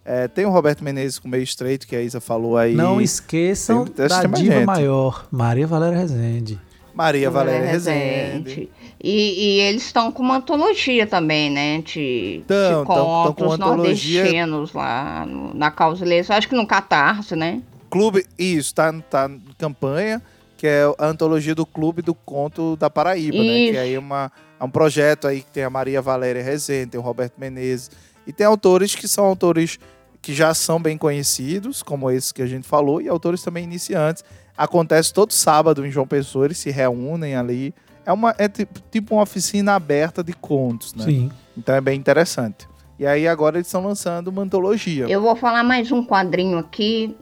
É, 0.04 0.28
tem 0.28 0.46
o 0.46 0.50
Roberto 0.50 0.84
Menezes 0.84 1.18
com 1.18 1.28
meio 1.28 1.42
estreito, 1.42 1.86
que 1.86 1.96
a 1.96 2.02
Isa 2.02 2.20
falou 2.20 2.56
aí. 2.56 2.74
Não 2.74 3.00
esqueçam 3.00 3.84
tem, 3.84 4.06
da 4.06 4.22
diva 4.22 4.54
gente. 4.54 4.66
maior, 4.66 5.26
Maria 5.30 5.66
Valéria 5.66 5.98
Rezende. 5.98 6.58
Maria 6.94 7.30
Valéria 7.30 7.70
Rezende. 7.70 8.68
E, 9.02 9.58
e, 9.58 9.60
eles 9.60 9.84
estão 9.84 10.12
com 10.12 10.22
uma 10.22 10.36
antologia 10.36 11.06
também, 11.06 11.50
né? 11.50 11.78
De, 11.80 12.42
tão, 12.46 12.80
de 12.80 12.86
contos 12.86 13.58
tão, 13.58 13.76
nordestinos 13.76 14.72
lá 14.74 15.24
no, 15.26 15.54
na 15.54 15.70
Causa 15.70 16.04
Leis. 16.04 16.30
Acho 16.30 16.48
que 16.48 16.54
no 16.54 16.66
Catarse, 16.66 17.34
né? 17.34 17.62
Clube, 17.88 18.26
isso, 18.38 18.74
tá, 18.74 18.92
tá 19.08 19.28
em 19.28 19.54
campanha, 19.58 20.20
que 20.56 20.66
é 20.66 20.82
a 20.98 21.06
antologia 21.06 21.54
do 21.54 21.64
Clube 21.64 22.02
do 22.02 22.14
Conto 22.14 22.76
da 22.76 22.90
Paraíba, 22.90 23.36
isso. 23.36 23.44
né? 23.44 23.70
Que 23.70 23.78
aí 23.78 23.94
é, 23.94 23.98
uma, 23.98 24.30
é 24.60 24.64
um 24.64 24.70
projeto 24.70 25.26
aí 25.26 25.40
que 25.40 25.50
tem 25.50 25.64
a 25.64 25.70
Maria 25.70 26.02
Valéria 26.02 26.42
Rezende, 26.42 26.90
tem 26.90 27.00
o 27.00 27.02
Roberto 27.02 27.34
Menezes. 27.38 27.90
E 28.26 28.32
tem 28.32 28.46
autores 28.46 28.94
que 28.94 29.08
são 29.08 29.24
autores 29.24 29.78
que 30.20 30.34
já 30.34 30.52
são 30.52 30.80
bem 30.80 30.98
conhecidos, 30.98 31.82
como 31.82 32.10
esses 32.10 32.30
que 32.30 32.42
a 32.42 32.46
gente 32.46 32.68
falou, 32.68 33.00
e 33.00 33.08
autores 33.08 33.42
também 33.42 33.64
iniciantes 33.64 34.22
Acontece 34.56 35.12
todo 35.12 35.32
sábado 35.32 35.86
em 35.86 35.90
João 35.90 36.06
Pessoa, 36.06 36.44
eles 36.44 36.58
se 36.58 36.70
reúnem 36.70 37.34
ali. 37.34 37.74
É, 38.04 38.12
uma, 38.12 38.34
é 38.38 38.48
tipo 38.48 39.14
uma 39.14 39.22
oficina 39.22 39.74
aberta 39.74 40.22
de 40.22 40.32
contos, 40.32 40.94
né? 40.94 41.04
Sim. 41.04 41.30
Então 41.56 41.74
é 41.74 41.80
bem 41.80 41.98
interessante. 41.98 42.68
E 42.98 43.06
aí 43.06 43.26
agora 43.26 43.56
eles 43.56 43.66
estão 43.66 43.82
lançando 43.82 44.28
uma 44.28 44.42
antologia. 44.42 45.06
Eu 45.08 45.22
vou 45.22 45.34
falar 45.34 45.64
mais 45.64 45.90
um 45.90 46.04
quadrinho 46.04 46.58
aqui 46.58 47.16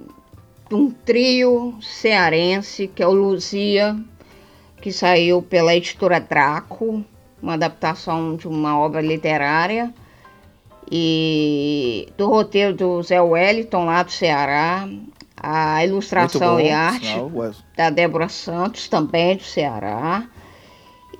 de 0.68 0.74
um 0.74 0.90
trio 0.90 1.78
cearense, 1.80 2.88
que 2.88 3.02
é 3.02 3.06
o 3.06 3.12
Luzia, 3.12 3.96
que 4.80 4.92
saiu 4.92 5.40
pela 5.40 5.74
editora 5.74 6.20
Draco, 6.20 7.04
uma 7.40 7.54
adaptação 7.54 8.36
de 8.36 8.48
uma 8.48 8.78
obra 8.78 9.00
literária. 9.00 9.92
E 10.90 12.08
do 12.16 12.26
roteiro 12.28 12.74
do 12.74 13.02
Zé 13.02 13.20
Wellington, 13.20 13.84
lá 13.84 14.02
do 14.02 14.10
Ceará 14.10 14.88
a 15.42 15.84
ilustração 15.84 16.56
bom, 16.56 16.60
e 16.60 16.70
arte 16.70 17.14
da 17.76 17.90
Débora 17.90 18.28
Santos, 18.28 18.88
também 18.88 19.36
do 19.36 19.42
Ceará. 19.42 20.26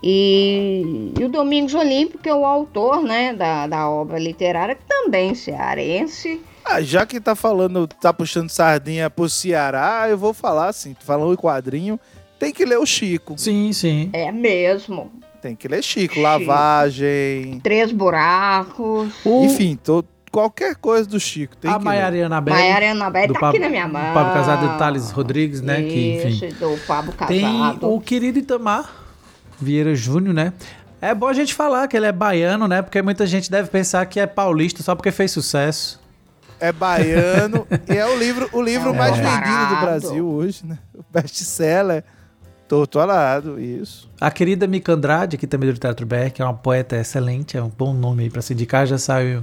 E, 0.02 1.12
e, 1.18 1.24
o 1.24 1.28
Domingos 1.28 1.74
Olímpico, 1.74 2.22
que 2.22 2.28
é 2.28 2.34
o 2.34 2.44
autor 2.44 3.02
né, 3.02 3.34
da, 3.34 3.66
da 3.66 3.90
obra 3.90 4.18
literária, 4.18 4.78
também 4.86 5.34
cearense. 5.34 6.40
Ah, 6.64 6.80
já 6.80 7.04
que 7.04 7.18
tá 7.18 7.34
falando, 7.34 7.86
tá 7.86 8.12
puxando 8.12 8.50
sardinha 8.50 9.10
pro 9.10 9.28
Ceará, 9.28 10.06
eu 10.08 10.16
vou 10.16 10.32
falar 10.32 10.68
assim, 10.68 10.94
falando 11.00 11.32
em 11.32 11.36
quadrinho, 11.36 11.98
tem 12.38 12.52
que 12.52 12.64
ler 12.64 12.78
o 12.78 12.86
Chico. 12.86 13.34
Sim, 13.36 13.72
sim. 13.72 14.10
É 14.12 14.30
mesmo. 14.30 15.10
Tem 15.42 15.56
que 15.56 15.66
ler 15.66 15.82
Chico, 15.82 16.14
Chico. 16.14 16.22
Lavagem. 16.22 17.60
Três 17.60 17.90
buracos. 17.90 19.12
Enfim, 19.24 19.76
tô, 19.82 20.04
qualquer 20.38 20.76
coisa 20.76 21.08
do 21.08 21.18
Chico. 21.18 21.56
Tem 21.56 21.68
a 21.68 21.80
Maiariana 21.80 22.40
Belli. 22.40 22.56
Maiariana 22.56 23.10
Belli 23.10 23.32
tá 23.32 23.40
Pablo, 23.40 23.48
aqui 23.48 23.58
na 23.58 23.68
minha 23.68 23.88
mão. 23.88 24.14
Pablo 24.14 24.32
Casado 24.32 24.68
de 24.68 24.78
Thales 24.78 25.10
Rodrigues, 25.10 25.60
né? 25.60 25.80
Isso, 25.80 26.38
que, 26.38 26.46
enfim. 26.46 26.54
do 26.60 26.78
Pablo 26.86 27.12
Casado. 27.12 27.80
Tem 27.80 27.88
o 27.88 28.00
querido 28.00 28.38
Itamar 28.38 28.88
Vieira 29.60 29.96
Júnior, 29.96 30.32
né? 30.32 30.52
É 31.00 31.12
bom 31.12 31.26
a 31.26 31.32
gente 31.32 31.54
falar 31.54 31.88
que 31.88 31.96
ele 31.96 32.06
é 32.06 32.12
baiano, 32.12 32.68
né? 32.68 32.82
Porque 32.82 33.02
muita 33.02 33.26
gente 33.26 33.50
deve 33.50 33.68
pensar 33.68 34.06
que 34.06 34.20
é 34.20 34.28
paulista 34.28 34.80
só 34.80 34.94
porque 34.94 35.10
fez 35.10 35.32
sucesso. 35.32 36.00
É 36.60 36.70
baiano 36.70 37.66
e 37.88 37.96
é 37.96 38.06
o 38.06 38.16
livro, 38.16 38.48
o 38.52 38.62
livro 38.62 38.90
é. 38.90 38.92
mais 38.92 39.16
vendido 39.16 39.74
do 39.74 39.80
Brasil 39.80 40.28
hoje, 40.28 40.64
né? 40.64 40.78
O 40.94 41.04
best-seller. 41.12 42.04
Torto 42.68 43.00
alado, 43.00 43.58
isso. 43.58 44.10
A 44.20 44.30
querida 44.30 44.66
Mica 44.66 44.92
Andrade, 44.92 45.36
aqui 45.36 45.46
também 45.46 45.72
do 45.72 45.78
Teatro 45.78 46.04
BR, 46.04 46.30
que 46.34 46.42
é 46.42 46.44
uma 46.44 46.52
poeta 46.52 46.96
excelente, 46.96 47.56
é 47.56 47.62
um 47.62 47.70
bom 47.70 47.94
nome 47.94 48.24
aí 48.24 48.30
pra 48.30 48.42
se 48.42 48.52
indicar, 48.52 48.86
já 48.86 48.98
saiu 48.98 49.42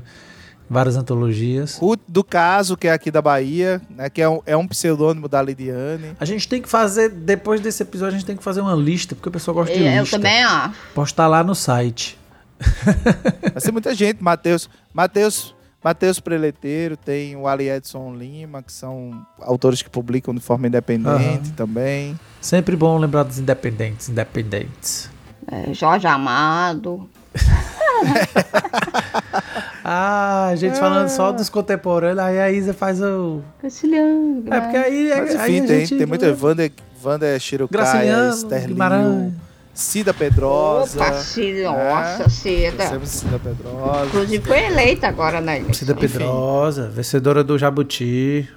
Várias 0.69 0.95
antologias. 0.95 1.77
O 1.81 1.95
do 2.07 2.23
caso, 2.23 2.75
que 2.75 2.87
é 2.87 2.91
aqui 2.91 3.11
da 3.11 3.21
Bahia, 3.21 3.81
né? 3.89 4.09
Que 4.09 4.21
é 4.21 4.29
um, 4.29 4.41
é 4.45 4.57
um 4.57 4.67
pseudônimo 4.67 5.27
da 5.27 5.41
Lidiane. 5.41 6.15
A 6.19 6.25
gente 6.25 6.47
tem 6.47 6.61
que 6.61 6.67
fazer, 6.67 7.09
depois 7.09 7.61
desse 7.61 7.83
episódio, 7.83 8.15
a 8.15 8.19
gente 8.19 8.25
tem 8.25 8.35
que 8.35 8.43
fazer 8.43 8.61
uma 8.61 8.73
lista, 8.73 9.15
porque 9.15 9.29
o 9.29 9.31
pessoal 9.31 9.55
gosta 9.55 9.73
de 9.73 9.83
lista. 9.83 9.99
Eu 9.99 10.07
também, 10.07 10.45
ó. 10.45 10.69
Postar 10.93 11.27
lá 11.27 11.43
no 11.43 11.53
site. 11.53 12.17
Vai 13.53 13.61
ser 13.61 13.71
muita 13.71 13.93
gente. 13.93 14.23
Matheus, 14.23 14.67
Matheus, 14.91 15.53
Matheus 15.83 16.19
Preleteiro, 16.19 16.97
tem 16.97 17.35
o 17.35 17.47
Ali 17.47 17.69
Edson 17.69 18.15
Lima, 18.15 18.63
que 18.63 18.71
são 18.71 19.23
autores 19.39 19.83
que 19.83 19.89
publicam 19.89 20.33
de 20.33 20.41
forma 20.41 20.67
independente 20.67 21.49
uhum. 21.49 21.55
também. 21.55 22.19
Sempre 22.41 22.75
bom 22.75 22.97
lembrar 22.97 23.23
dos 23.23 23.37
independentes, 23.37 24.09
independentes. 24.09 25.11
É, 25.47 25.71
Jorge 25.75 26.07
Amado. 26.07 27.07
ah, 29.87 30.47
a 30.47 30.55
gente 30.55 30.79
falando 30.79 31.07
só 31.09 31.31
dos 31.31 31.47
contemporâneos, 31.47 32.17
aí 32.17 32.39
a 32.39 32.51
Isa 32.51 32.73
faz 32.73 32.99
o. 32.99 33.43
Graciliano. 33.61 34.43
É 34.49 34.59
porque 34.59 34.77
aí. 34.77 35.13
Mas, 35.15 35.35
enfim, 35.35 35.37
aí 35.37 35.61
tem, 35.61 35.79
gente... 35.85 35.97
tem 35.99 36.07
muita. 36.07 36.35
Wanda, 36.41 36.71
Wanda 37.03 37.39
Shirokaia, 37.39 38.31
Sterling. 38.31 39.35
Cida 39.75 40.11
Pedrosa. 40.11 40.97
Opa, 40.97 41.13
Cida, 41.13 41.59
é, 41.59 41.63
nossa, 41.65 42.29
Cida. 42.29 43.05
Cida 43.05 43.37
Pedrosa. 43.37 44.05
Inclusive 44.07 44.47
foi 44.47 44.59
eleita 44.63 45.07
agora 45.07 45.39
na 45.39 45.55
eleição. 45.55 45.73
Cida 45.75 45.93
Pedrosa, 45.93 46.89
vencedora 46.89 47.43
do 47.43 47.55
Jabuti. 47.55 48.49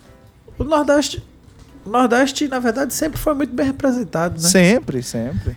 O 0.56 0.64
Nordeste, 0.64 1.22
o 1.84 1.90
Nordeste, 1.90 2.48
na 2.48 2.58
verdade, 2.58 2.94
sempre 2.94 3.20
foi 3.20 3.34
muito 3.34 3.52
bem 3.52 3.66
representado, 3.66 4.40
né? 4.40 4.48
Sempre, 4.48 5.02
sempre. 5.02 5.54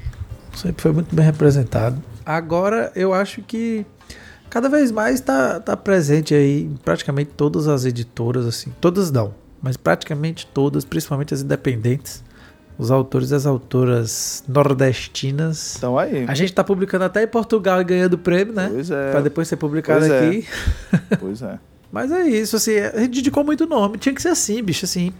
Sempre 0.54 0.82
foi 0.82 0.92
muito 0.92 1.16
bem 1.16 1.24
representado. 1.24 2.04
Agora 2.26 2.92
eu 2.94 3.14
acho 3.14 3.42
que 3.42 3.86
cada 4.52 4.70
vez 4.70 4.92
mais 4.92 5.16
está 5.16 5.60
tá 5.60 5.76
presente 5.76 6.36
aí 6.36 6.64
em 6.64 6.76
praticamente 6.84 7.32
todas 7.36 7.68
as 7.68 7.86
editoras, 7.86 8.46
assim. 8.46 8.72
Todas 8.80 9.10
não, 9.10 9.34
mas 9.62 9.78
praticamente 9.78 10.46
todas, 10.54 10.86
principalmente 10.86 11.34
as 11.34 11.42
independentes. 11.42 12.24
Os 12.78 12.90
autores 12.90 13.30
e 13.30 13.36
as 13.36 13.46
autoras 13.46 14.44
nordestinas. 14.48 15.76
Estão 15.76 16.00
aí. 16.00 16.26
A 16.28 16.34
gente 16.34 16.50
está 16.50 16.64
publicando 16.64 17.06
até 17.06 17.24
em 17.24 17.28
Portugal 17.28 17.80
e 17.80 17.84
ganhando 17.84 18.18
prêmio, 18.18 18.54
né? 18.54 18.70
Pois 18.72 18.90
é. 18.90 19.12
Para 19.12 19.22
depois 19.22 19.48
ser 19.48 19.58
publicado 19.58 20.00
pois 20.00 20.12
é. 20.12 20.28
aqui. 20.28 20.48
É. 21.12 21.16
pois 21.16 21.42
é. 21.44 21.60
Mas 21.92 22.12
é 22.12 22.24
isso, 22.24 22.56
assim, 22.56 22.78
a 22.78 23.00
gente 23.02 23.16
dedicou 23.16 23.44
muito 23.44 23.68
nome. 23.68 23.98
Tinha 23.98 24.16
que 24.16 24.22
ser 24.22 24.30
assim, 24.30 24.64
bicho, 24.64 24.86
assim. 24.86 25.14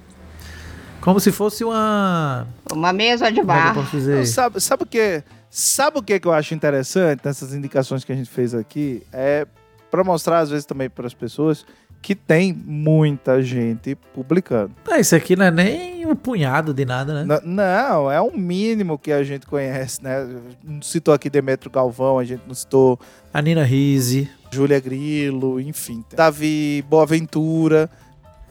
Como 1.02 1.20
se 1.20 1.32
fosse 1.32 1.64
uma. 1.64 2.48
Uma 2.72 2.94
mesa 2.94 3.32
de 3.32 3.40
é 3.40 3.44
bar. 3.44 3.76
Não, 3.76 4.26
sabe, 4.26 4.62
sabe 4.62 4.84
o 4.84 4.86
que? 4.86 5.24
Sabe 5.50 6.00
o 6.00 6.04
que, 6.04 6.20
que 6.20 6.28
eu 6.28 6.32
acho 6.32 6.54
interessante 6.54 7.22
nessas 7.26 7.54
indicações 7.54 8.06
que 8.06 8.12
a 8.12 8.16
gente 8.16 8.30
fez 8.30 8.54
aqui? 8.54 9.04
É 9.12 9.46
para 9.90 10.04
mostrar, 10.04 10.40
às 10.40 10.50
vezes, 10.50 10.66
também 10.66 10.90
para 10.90 11.06
as 11.06 11.14
pessoas 11.14 11.66
que 12.02 12.16
tem 12.16 12.54
muita 12.54 13.42
gente 13.44 13.96
publicando. 14.14 14.72
Ah, 14.90 15.00
isso 15.00 15.16
aqui 15.16 15.36
não 15.36 15.46
é 15.46 15.52
nem 15.52 16.06
um 16.06 16.16
punhado 16.16 16.74
de 16.74 16.86
nada, 16.86 17.24
né? 17.24 17.40
Não, 17.44 18.10
é 18.10 18.20
um 18.20 18.36
mínimo 18.36 18.98
que 18.98 19.12
a 19.12 19.24
gente 19.24 19.46
conhece, 19.46 20.02
né? 20.02 20.28
Não 20.64 20.82
citou 20.82 21.14
aqui 21.14 21.30
Demetrio 21.30 21.70
Galvão, 21.70 22.18
a 22.18 22.24
gente 22.24 22.42
não 22.48 22.56
citou... 22.56 23.00
A 23.34 23.42
Nina 23.42 23.64
Rise. 23.64 24.30
Júlia 24.52 24.80
Grilo, 24.80 25.60
enfim. 25.60 26.04
Davi 26.16 26.84
Boaventura. 26.90 27.90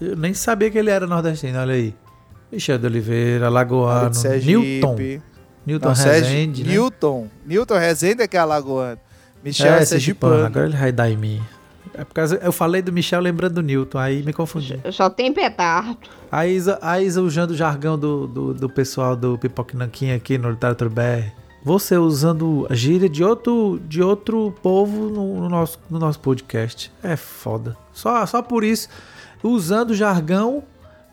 Eu 0.00 0.16
nem 0.16 0.32
sabia 0.32 0.70
que 0.70 0.78
ele 0.78 0.90
era 0.90 1.06
nordestino, 1.06 1.58
olha 1.58 1.74
aí. 1.74 1.94
Michel 2.52 2.78
de 2.78 2.86
Oliveira, 2.86 3.48
Lagoano, 3.48 4.10
Newton. 4.44 4.96
Newton 5.64 5.88
Não, 5.88 5.94
Rezende, 5.94 6.64
né? 6.64 6.72
Newton. 6.72 7.28
Newton 7.46 7.78
Rezende 7.78 8.22
é 8.22 8.28
que 8.28 8.36
é 8.36 8.40
alagoano. 8.40 8.98
Michel 9.44 9.74
é, 9.74 9.82
é 9.82 9.84
sergipano. 9.84 10.44
Agora 10.46 10.66
ele 10.66 10.76
vai 10.76 10.90
dar 10.90 11.10
em 11.10 11.16
mim. 11.16 11.40
É 11.94 12.04
por 12.04 12.14
causa, 12.14 12.36
eu 12.42 12.52
falei 12.52 12.82
do 12.82 12.92
Michel 12.92 13.20
lembrando 13.20 13.54
do 13.54 13.62
Newton, 13.62 13.98
aí 13.98 14.22
me 14.22 14.32
confundi. 14.32 14.80
Eu 14.82 14.92
só 14.92 15.10
tem 15.10 15.32
petardo. 15.32 15.98
A 16.30 16.46
Isa, 16.46 16.78
a 16.80 17.00
Isa 17.00 17.22
usando 17.22 17.50
o 17.50 17.56
jargão 17.56 17.98
do, 17.98 18.26
do, 18.26 18.54
do 18.54 18.68
pessoal 18.68 19.16
do 19.16 19.36
Pipoque 19.38 19.76
Nanquim 19.76 20.12
aqui 20.12 20.38
no 20.38 20.50
Literatura 20.50 20.90
BR. 20.90 21.32
Você 21.62 21.96
usando 21.98 22.66
a 22.70 22.74
gíria 22.74 23.08
de 23.08 23.22
outro, 23.22 23.80
de 23.86 24.02
outro 24.02 24.54
povo 24.62 25.10
no, 25.10 25.40
no, 25.40 25.48
nosso, 25.48 25.78
no 25.90 25.98
nosso 25.98 26.18
podcast. 26.20 26.90
É 27.02 27.16
foda. 27.16 27.76
Só, 27.92 28.24
só 28.24 28.40
por 28.40 28.64
isso, 28.64 28.88
usando 29.42 29.90
o 29.90 29.94
jargão 29.94 30.62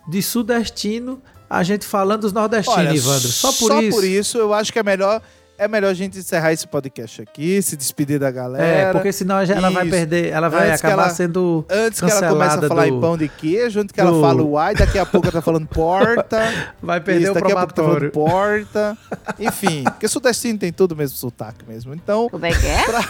de 0.08 0.22
sudestino, 0.22 1.22
a 1.50 1.64
gente 1.64 1.86
falando 1.86 2.22
dos 2.22 2.34
nordestinos, 2.34 2.80
Olha, 2.80 2.96
Evandro. 2.96 3.28
Só 3.28 3.52
por 3.52 3.68
só 3.68 3.82
isso. 3.82 3.92
Só 3.92 3.96
por 3.96 4.08
isso, 4.08 4.38
eu 4.38 4.54
acho 4.54 4.72
que 4.72 4.80
é 4.80 4.84
melhor 4.84 5.22
é 5.58 5.68
melhor 5.68 5.90
a 5.90 5.94
gente 5.94 6.20
encerrar 6.20 6.54
esse 6.54 6.68
podcast 6.68 7.22
aqui, 7.22 7.60
se 7.62 7.76
despedir 7.76 8.20
da 8.20 8.30
galera. 8.30 8.64
É, 8.64 8.92
porque 8.92 9.12
senão 9.12 9.40
ela 9.40 9.72
vai 9.72 9.90
perder, 9.90 10.28
ela 10.28 10.50
vai 10.50 10.70
antes 10.70 10.84
acabar 10.84 11.04
ela, 11.06 11.14
sendo. 11.14 11.66
Antes 11.70 12.00
que 12.00 12.10
ela 12.10 12.30
comece 12.30 12.58
a 12.58 12.68
falar 12.68 12.86
do, 12.86 12.96
em 12.96 13.02
pão 13.02 13.18
de 13.18 13.28
queijo, 13.28 13.80
antes 13.80 13.92
que 13.92 14.02
do, 14.02 14.08
ela 14.08 14.22
fale 14.22 14.42
uai, 14.42 14.76
daqui 14.76 15.00
a 15.00 15.06
pouco 15.06 15.28
ela 15.28 15.34
tá 15.34 15.42
falando 15.42 15.68
porta. 15.68 16.54
Vai 16.82 17.02
perder 17.02 17.22
isso, 17.24 17.32
o 17.32 17.34
daqui 17.34 17.48
probatório. 17.48 18.08
a 18.08 18.12
pouco 18.12 18.30
tá 18.30 18.32
falando 18.32 18.96
porta. 18.96 18.98
Enfim, 19.40 19.84
porque 19.90 20.08
sudestino 20.08 20.60
tem 20.60 20.72
tudo 20.72 20.96
mesmo 20.96 21.18
sotaque 21.18 21.66
mesmo. 21.68 21.94
Então. 21.94 22.30
Como 22.30 22.46
é 22.46 22.52
que 22.52 22.68
é? 22.68 22.84
Pra... 22.84 23.04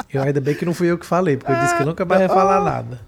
eu 0.10 0.22
ainda 0.22 0.40
bem 0.40 0.54
que 0.54 0.64
não 0.64 0.72
fui 0.72 0.90
eu 0.90 0.96
que 0.96 1.04
falei, 1.04 1.36
porque 1.36 1.52
eu 1.52 1.56
disse 1.56 1.76
que 1.76 1.84
nunca 1.84 2.06
mais 2.06 2.22
ia 2.22 2.28
falar 2.28 2.64
nada. 2.64 3.07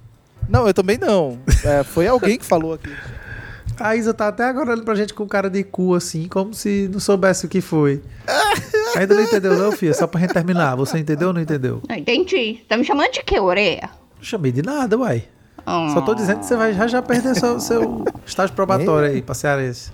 Não, 0.51 0.67
eu 0.67 0.75
também 0.75 0.99
não. 0.99 1.39
É, 1.65 1.85
foi 1.85 2.09
alguém 2.09 2.37
que 2.37 2.45
falou 2.45 2.75
aqui. 2.75 2.91
A 3.79 3.97
Isa 3.97 4.13
tá 4.13 4.29
até 4.29 4.45
agora 4.45 4.73
olhando 4.73 4.85
pra 4.85 4.95
gente 4.95 5.15
com 5.15 5.27
cara 5.27 5.49
de 5.49 5.65
cu, 5.65 5.95
assim, 5.95 6.29
como 6.29 6.53
se 6.53 6.87
não 6.93 7.01
soubesse 7.01 7.47
o 7.47 7.49
que 7.49 7.63
foi. 7.63 8.03
Ainda 8.95 9.15
não 9.15 9.23
entendeu, 9.23 9.57
não, 9.57 9.73
filha? 9.73 9.95
Só 9.95 10.07
pra 10.07 10.21
gente 10.21 10.35
terminar. 10.35 10.75
Você 10.77 10.99
entendeu 10.99 11.29
ou 11.29 11.35
não 11.35 11.41
entendeu? 11.41 11.81
Não 11.89 11.97
entendi. 11.97 12.63
Tá 12.69 12.77
me 12.77 12.85
chamando 12.85 13.11
de 13.13 13.23
que, 13.23 13.41
Oreia? 13.41 13.89
Não 14.19 14.23
chamei 14.23 14.53
de 14.53 14.61
nada, 14.61 14.99
uai. 14.99 15.25
Oh. 15.67 15.89
Só 15.95 16.03
tô 16.03 16.15
dizendo 16.15 16.41
que 16.41 16.47
você 16.47 16.57
vai 16.57 16.75
já, 16.75 16.87
já 16.87 17.01
perder 17.01 17.35
seu, 17.37 17.59
seu 17.59 18.05
estágio 18.27 18.55
probatório 18.55 19.09
aí 19.09 19.23
pra 19.23 19.35
Cearense. 19.35 19.93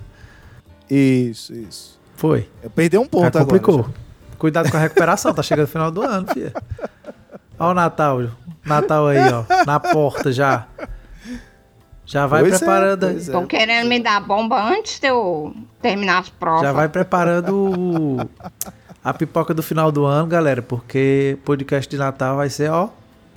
Isso, 0.89 1.53
isso. 1.53 1.97
Foi. 2.15 2.49
Eu 2.61 2.69
perdi 2.69 2.97
um 2.97 3.05
ponto 3.05 3.23
já 3.23 3.31
complicou. 3.31 3.75
agora. 3.75 3.93
Já. 3.93 4.37
Cuidado 4.37 4.69
com 4.69 4.77
a 4.77 4.79
recuperação, 4.81 5.33
tá 5.33 5.41
chegando 5.41 5.65
o 5.65 5.69
final 5.69 5.91
do 5.91 6.01
ano, 6.01 6.27
filha. 6.27 6.53
Olha 7.59 7.71
o 7.71 7.73
Natal, 7.73 8.19
Natal 8.65 9.07
aí, 9.07 9.19
ó. 9.31 9.43
Na 9.65 9.79
porta 9.79 10.31
já. 10.31 10.67
Já 12.05 12.25
vai 12.25 12.41
pois 12.41 12.53
é, 12.53 12.57
preparando. 12.57 13.11
Estão 13.11 13.43
é, 13.43 13.47
querendo 13.47 13.87
me 13.87 13.99
dar 13.99 14.21
bomba 14.21 14.63
antes 14.63 14.99
de 14.99 15.07
eu 15.07 15.53
terminar 15.81 16.19
as 16.19 16.29
provas. 16.29 16.61
Já 16.61 16.71
vai 16.71 16.87
preparando 16.87 18.29
a 19.03 19.13
pipoca 19.13 19.53
do 19.53 19.61
final 19.61 19.91
do 19.91 20.05
ano, 20.05 20.27
galera, 20.27 20.61
porque 20.61 21.37
podcast 21.43 21.89
de 21.89 21.97
Natal 21.97 22.37
vai 22.37 22.49
ser, 22.49 22.71
ó, 22.71 22.89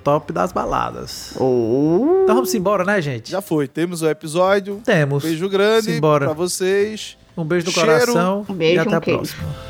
top 0.04 0.32
das 0.32 0.52
baladas. 0.52 1.34
Oh. 1.36 2.20
Então 2.22 2.36
vamos 2.36 2.54
embora, 2.54 2.84
né, 2.84 3.02
gente? 3.02 3.30
Já 3.30 3.40
foi. 3.40 3.66
Temos 3.66 4.02
o 4.02 4.08
episódio. 4.08 4.80
Temos. 4.84 5.24
Beijo 5.24 5.48
grande 5.48 5.94
Simbora. 5.94 6.26
pra 6.26 6.34
vocês. 6.34 7.16
Um 7.36 7.44
beijo 7.44 7.66
no 7.66 7.72
Cheiro. 7.72 7.88
coração. 7.88 8.46
Um 8.48 8.54
beijo, 8.54 8.76
e 8.76 8.78
até 8.78 8.90
um 8.90 8.98
a 8.98 9.00
próxima. 9.00 9.69